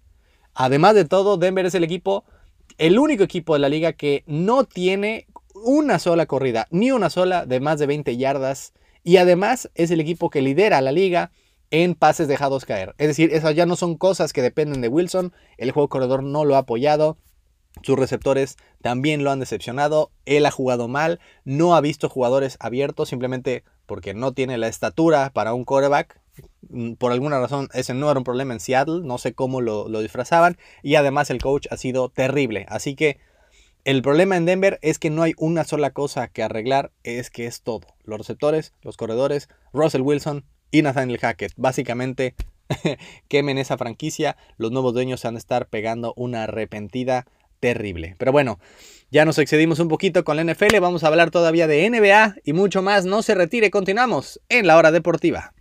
Además 0.53 0.95
de 0.95 1.03
todo, 1.03 1.35
Denver 1.35 1.65
es 1.65 1.75
el 1.75 1.83
equipo, 1.83 2.23
el 2.77 2.97
único 2.97 3.25
equipo 3.25 3.55
de 3.55 3.59
la 3.59 3.67
liga 3.67 3.91
que 3.91 4.23
no 4.25 4.63
tiene 4.63 5.27
una 5.63 5.99
sola 5.99 6.25
corrida, 6.25 6.67
ni 6.71 6.91
una 6.91 7.09
sola 7.09 7.45
de 7.45 7.59
más 7.59 7.79
de 7.79 7.87
20 7.87 8.17
yardas. 8.17 8.73
Y 9.03 9.17
además 9.17 9.69
es 9.75 9.91
el 9.91 9.99
equipo 9.99 10.29
que 10.29 10.41
lidera 10.41 10.81
la 10.81 10.91
liga 10.91 11.31
en 11.71 11.95
pases 11.95 12.27
dejados 12.27 12.65
caer. 12.65 12.93
Es 12.97 13.07
decir, 13.07 13.33
esas 13.33 13.55
ya 13.55 13.65
no 13.65 13.75
son 13.75 13.95
cosas 13.95 14.33
que 14.33 14.41
dependen 14.41 14.81
de 14.81 14.89
Wilson. 14.89 15.33
El 15.57 15.71
juego 15.71 15.89
corredor 15.89 16.21
no 16.21 16.45
lo 16.45 16.55
ha 16.55 16.59
apoyado. 16.59 17.17
Sus 17.81 17.97
receptores 17.97 18.57
también 18.81 19.23
lo 19.23 19.31
han 19.31 19.39
decepcionado. 19.39 20.11
Él 20.25 20.45
ha 20.45 20.51
jugado 20.51 20.87
mal. 20.87 21.19
No 21.45 21.75
ha 21.75 21.81
visto 21.81 22.09
jugadores 22.09 22.57
abiertos 22.59 23.09
simplemente 23.09 23.63
porque 23.85 24.13
no 24.13 24.33
tiene 24.33 24.57
la 24.57 24.67
estatura 24.67 25.31
para 25.33 25.53
un 25.53 25.63
quarterback. 25.63 26.19
Mm, 26.69 26.93
por 26.93 27.11
alguna 27.11 27.39
razón 27.39 27.69
ese 27.73 27.93
no 27.93 28.11
era 28.11 28.19
un 28.19 28.25
problema 28.25 28.53
en 28.53 28.59
Seattle. 28.59 29.01
No 29.03 29.17
sé 29.17 29.33
cómo 29.33 29.61
lo, 29.61 29.87
lo 29.87 30.01
disfrazaban. 30.01 30.57
Y 30.83 30.95
además 30.95 31.29
el 31.29 31.41
coach 31.41 31.67
ha 31.71 31.77
sido 31.77 32.09
terrible. 32.09 32.65
Así 32.69 32.95
que 32.95 33.19
el 33.85 34.01
problema 34.01 34.37
en 34.37 34.45
Denver 34.45 34.79
es 34.81 34.99
que 34.99 35.09
no 35.09 35.23
hay 35.23 35.33
una 35.37 35.63
sola 35.63 35.91
cosa 35.91 36.27
que 36.27 36.43
arreglar, 36.43 36.91
es 37.03 37.29
que 37.29 37.45
es 37.45 37.61
todo. 37.61 37.87
Los 38.03 38.19
receptores, 38.19 38.73
los 38.81 38.97
corredores, 38.97 39.49
Russell 39.73 40.01
Wilson 40.01 40.45
y 40.71 40.81
Nathaniel 40.81 41.19
Hackett. 41.19 41.53
Básicamente 41.57 42.35
quemen 43.27 43.57
esa 43.57 43.77
franquicia, 43.77 44.37
los 44.57 44.71
nuevos 44.71 44.93
dueños 44.93 45.23
van 45.23 45.35
a 45.35 45.39
estar 45.39 45.67
pegando 45.67 46.13
una 46.15 46.43
arrepentida 46.43 47.25
terrible. 47.59 48.15
Pero 48.17 48.31
bueno, 48.31 48.59
ya 49.09 49.25
nos 49.25 49.37
excedimos 49.37 49.79
un 49.79 49.87
poquito 49.87 50.23
con 50.23 50.37
la 50.37 50.43
NFL, 50.43 50.79
vamos 50.79 51.03
a 51.03 51.07
hablar 51.07 51.31
todavía 51.31 51.67
de 51.67 51.89
NBA 51.89 52.35
y 52.43 52.53
mucho 52.53 52.81
más. 52.81 53.05
No 53.05 53.21
se 53.21 53.35
retire, 53.35 53.71
continuamos 53.71 54.41
en 54.49 54.67
la 54.67 54.77
hora 54.77 54.91
deportiva. 54.91 55.53